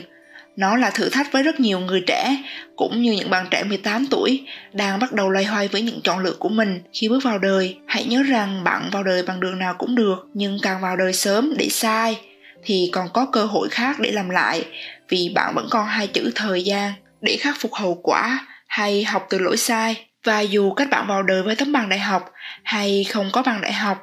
nó 0.56 0.76
là 0.76 0.90
thử 0.90 1.08
thách 1.08 1.32
với 1.32 1.42
rất 1.42 1.60
nhiều 1.60 1.80
người 1.80 2.04
trẻ, 2.06 2.36
cũng 2.76 3.02
như 3.02 3.12
những 3.12 3.30
bạn 3.30 3.46
trẻ 3.50 3.64
18 3.64 4.06
tuổi 4.10 4.46
đang 4.72 4.98
bắt 4.98 5.12
đầu 5.12 5.30
loay 5.30 5.44
hoay 5.44 5.68
với 5.68 5.82
những 5.82 6.00
chọn 6.04 6.18
lựa 6.18 6.34
của 6.38 6.48
mình 6.48 6.82
khi 6.92 7.08
bước 7.08 7.24
vào 7.24 7.38
đời. 7.38 7.76
Hãy 7.86 8.04
nhớ 8.04 8.22
rằng 8.22 8.64
bạn 8.64 8.88
vào 8.92 9.02
đời 9.02 9.22
bằng 9.22 9.40
đường 9.40 9.58
nào 9.58 9.74
cũng 9.78 9.94
được, 9.94 10.26
nhưng 10.34 10.58
càng 10.62 10.80
vào 10.80 10.96
đời 10.96 11.12
sớm 11.12 11.54
để 11.58 11.68
sai 11.68 12.18
thì 12.64 12.90
còn 12.92 13.08
có 13.12 13.26
cơ 13.26 13.44
hội 13.44 13.68
khác 13.68 14.00
để 14.00 14.12
làm 14.12 14.30
lại 14.30 14.64
vì 15.08 15.32
bạn 15.34 15.54
vẫn 15.54 15.68
còn 15.70 15.86
hai 15.86 16.06
chữ 16.06 16.32
thời 16.34 16.64
gian 16.64 16.92
để 17.20 17.36
khắc 17.40 17.56
phục 17.58 17.74
hậu 17.74 17.94
quả 18.02 18.46
hay 18.66 19.04
học 19.04 19.26
từ 19.30 19.38
lỗi 19.38 19.56
sai 19.56 20.06
và 20.24 20.40
dù 20.40 20.72
các 20.72 20.90
bạn 20.90 21.06
vào 21.06 21.22
đời 21.22 21.42
với 21.42 21.56
tấm 21.56 21.72
bằng 21.72 21.88
đại 21.88 21.98
học 21.98 22.32
hay 22.62 23.04
không 23.04 23.30
có 23.32 23.42
bằng 23.42 23.60
đại 23.60 23.72
học 23.72 23.98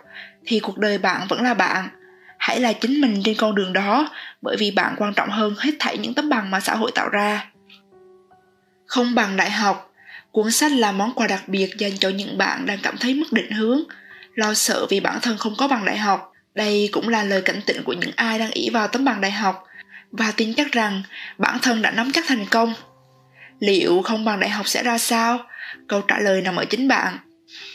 thì 0.47 0.59
cuộc 0.59 0.77
đời 0.77 0.97
bạn 0.97 1.27
vẫn 1.29 1.41
là 1.41 1.53
bạn 1.53 1.89
hãy 2.37 2.59
là 2.59 2.73
chính 2.73 3.01
mình 3.01 3.21
trên 3.23 3.35
con 3.37 3.55
đường 3.55 3.73
đó, 3.73 4.09
bởi 4.41 4.57
vì 4.59 4.71
bạn 4.71 4.95
quan 4.97 5.13
trọng 5.13 5.29
hơn 5.29 5.55
hết 5.57 5.71
thảy 5.79 5.97
những 5.97 6.13
tấm 6.13 6.29
bằng 6.29 6.51
mà 6.51 6.59
xã 6.59 6.75
hội 6.75 6.91
tạo 6.95 7.09
ra 7.09 7.45
không 8.87 9.15
bằng 9.15 9.37
đại 9.37 9.51
học 9.51 9.93
cuốn 10.31 10.51
sách 10.51 10.71
là 10.71 10.91
món 10.91 11.13
quà 11.13 11.27
đặc 11.27 11.43
biệt 11.47 11.77
dành 11.77 11.97
cho 11.99 12.09
những 12.09 12.37
bạn 12.37 12.65
đang 12.65 12.79
cảm 12.83 12.97
thấy 12.97 13.13
mất 13.13 13.27
định 13.31 13.51
hướng, 13.51 13.83
lo 14.33 14.53
sợ 14.53 14.85
vì 14.89 14.99
bản 14.99 15.19
thân 15.21 15.37
không 15.37 15.55
có 15.57 15.67
bằng 15.67 15.85
đại 15.85 15.97
học. 15.97 16.31
Đây 16.55 16.89
cũng 16.91 17.09
là 17.09 17.23
lời 17.23 17.41
cảnh 17.41 17.61
tỉnh 17.65 17.83
của 17.83 17.93
những 17.93 18.11
ai 18.15 18.39
đang 18.39 18.51
ỷ 18.51 18.69
vào 18.69 18.87
tấm 18.87 19.05
bằng 19.05 19.21
đại 19.21 19.31
học 19.31 19.63
và 20.11 20.31
tin 20.37 20.53
chắc 20.53 20.71
rằng 20.71 21.03
bản 21.37 21.57
thân 21.61 21.81
đã 21.81 21.91
nắm 21.91 22.11
chắc 22.11 22.25
thành 22.27 22.45
công. 22.45 22.73
Liệu 23.59 24.01
không 24.01 24.25
bằng 24.25 24.39
đại 24.39 24.49
học 24.49 24.67
sẽ 24.67 24.83
ra 24.83 24.97
sao? 24.97 25.39
Câu 25.87 26.01
trả 26.01 26.19
lời 26.19 26.41
nằm 26.41 26.55
ở 26.55 26.65
chính 26.65 26.87
bạn. 26.87 27.17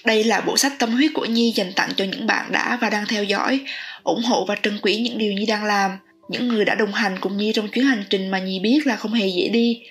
Đây 0.04 0.24
là 0.24 0.40
bộ 0.40 0.56
sách 0.56 0.72
tâm 0.78 0.92
huyết 0.92 1.10
của 1.14 1.24
Nhi 1.24 1.52
dành 1.56 1.72
tặng 1.76 1.90
cho 1.96 2.04
những 2.04 2.26
bạn 2.26 2.52
đã 2.52 2.78
và 2.80 2.90
đang 2.90 3.06
theo 3.06 3.24
dõi, 3.24 3.60
ủng 4.02 4.22
hộ 4.22 4.44
và 4.44 4.56
trân 4.62 4.78
quý 4.82 4.96
những 4.96 5.18
điều 5.18 5.32
Nhi 5.32 5.46
đang 5.46 5.64
làm, 5.64 5.90
những 6.28 6.48
người 6.48 6.64
đã 6.64 6.74
đồng 6.74 6.92
hành 6.92 7.16
cùng 7.20 7.36
Nhi 7.36 7.52
trong 7.54 7.68
chuyến 7.68 7.84
hành 7.84 8.04
trình 8.10 8.30
mà 8.30 8.38
Nhi 8.38 8.60
biết 8.60 8.86
là 8.86 8.96
không 8.96 9.12
hề 9.12 9.26
dễ 9.26 9.48
đi. 9.48 9.82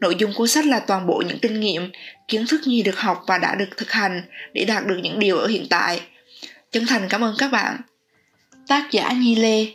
Nội 0.00 0.16
dung 0.18 0.32
cuốn 0.34 0.48
sách 0.48 0.66
là 0.66 0.80
toàn 0.80 1.06
bộ 1.06 1.22
những 1.28 1.38
kinh 1.38 1.60
nghiệm, 1.60 1.90
kiến 2.28 2.46
thức 2.46 2.60
Nhi 2.64 2.82
được 2.82 2.98
học 2.98 3.24
và 3.26 3.38
đã 3.38 3.54
được 3.54 3.76
thực 3.76 3.90
hành 3.90 4.22
để 4.52 4.64
đạt 4.64 4.86
được 4.86 4.98
những 5.02 5.18
điều 5.18 5.36
ở 5.36 5.46
hiện 5.46 5.66
tại. 5.70 6.00
Chân 6.72 6.86
thành 6.86 7.08
cảm 7.08 7.24
ơn 7.24 7.34
các 7.38 7.52
bạn. 7.52 7.76
Tác 8.68 8.90
giả 8.90 9.12
Nhi 9.12 9.34
Lê 9.34 9.66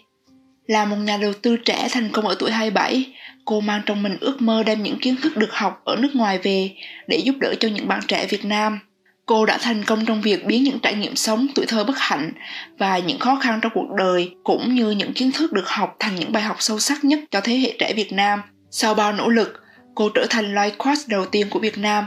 Là 0.68 0.86
một 0.86 0.96
nhà 0.96 1.18
đầu 1.18 1.34
tư 1.34 1.58
trẻ 1.58 1.88
thành 1.92 2.10
công 2.12 2.28
ở 2.28 2.36
tuổi 2.40 2.52
27, 2.52 3.06
cô 3.46 3.62
mang 3.62 3.82
trong 3.86 4.04
mình 4.04 4.18
ước 4.22 4.42
mơ 4.42 4.64
đem 4.64 4.84
những 4.84 5.00
kiến 5.00 5.16
thức 5.22 5.38
được 5.38 5.52
học 5.52 5.82
ở 5.86 5.96
nước 5.96 6.16
ngoài 6.16 6.40
về 6.44 6.72
để 7.08 7.18
giúp 7.18 7.36
đỡ 7.40 7.54
cho 7.60 7.68
những 7.68 7.88
bạn 7.88 8.00
trẻ 8.08 8.28
Việt 8.28 8.46
Nam. 8.46 8.80
Cô 9.26 9.46
đã 9.46 9.58
thành 9.62 9.84
công 9.84 10.06
trong 10.06 10.22
việc 10.22 10.46
biến 10.46 10.64
những 10.64 10.80
trải 10.80 10.94
nghiệm 10.94 11.16
sống 11.16 11.48
tuổi 11.56 11.66
thơ 11.66 11.84
bất 11.84 11.98
hạnh 11.98 12.32
và 12.78 12.98
những 12.98 13.20
khó 13.20 13.36
khăn 13.36 13.60
trong 13.62 13.72
cuộc 13.76 13.88
đời 13.98 14.36
cũng 14.44 14.76
như 14.76 14.92
những 14.92 15.14
kiến 15.14 15.32
thức 15.32 15.54
được 15.54 15.68
học 15.70 15.96
thành 16.00 16.16
những 16.16 16.32
bài 16.32 16.44
học 16.44 16.56
sâu 16.60 16.80
sắc 16.80 17.04
nhất 17.04 17.20
cho 17.32 17.42
thế 17.42 17.58
hệ 17.58 17.76
trẻ 17.80 17.94
Việt 17.94 18.14
Nam. 18.14 18.42
Sau 18.72 18.94
bao 18.94 19.14
nỗ 19.14 19.30
lực, 19.30 19.64
cô 19.96 20.10
trở 20.10 20.26
thành 20.30 20.56
life 20.56 20.76
coach 20.78 21.08
đầu 21.08 21.26
tiên 21.26 21.48
của 21.50 21.60
Việt 21.60 21.78
Nam, 21.78 22.06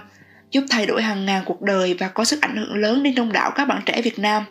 giúp 0.50 0.64
thay 0.70 0.86
đổi 0.86 1.02
hàng 1.02 1.26
ngàn 1.26 1.42
cuộc 1.46 1.62
đời 1.62 1.94
và 1.94 2.08
có 2.08 2.24
sức 2.24 2.40
ảnh 2.40 2.56
hưởng 2.56 2.74
lớn 2.74 3.02
đến 3.02 3.14
đông 3.14 3.32
đảo 3.32 3.50
các 3.54 3.64
bạn 3.64 3.82
trẻ 3.86 4.02
Việt 4.02 4.18
Nam. 4.18 4.44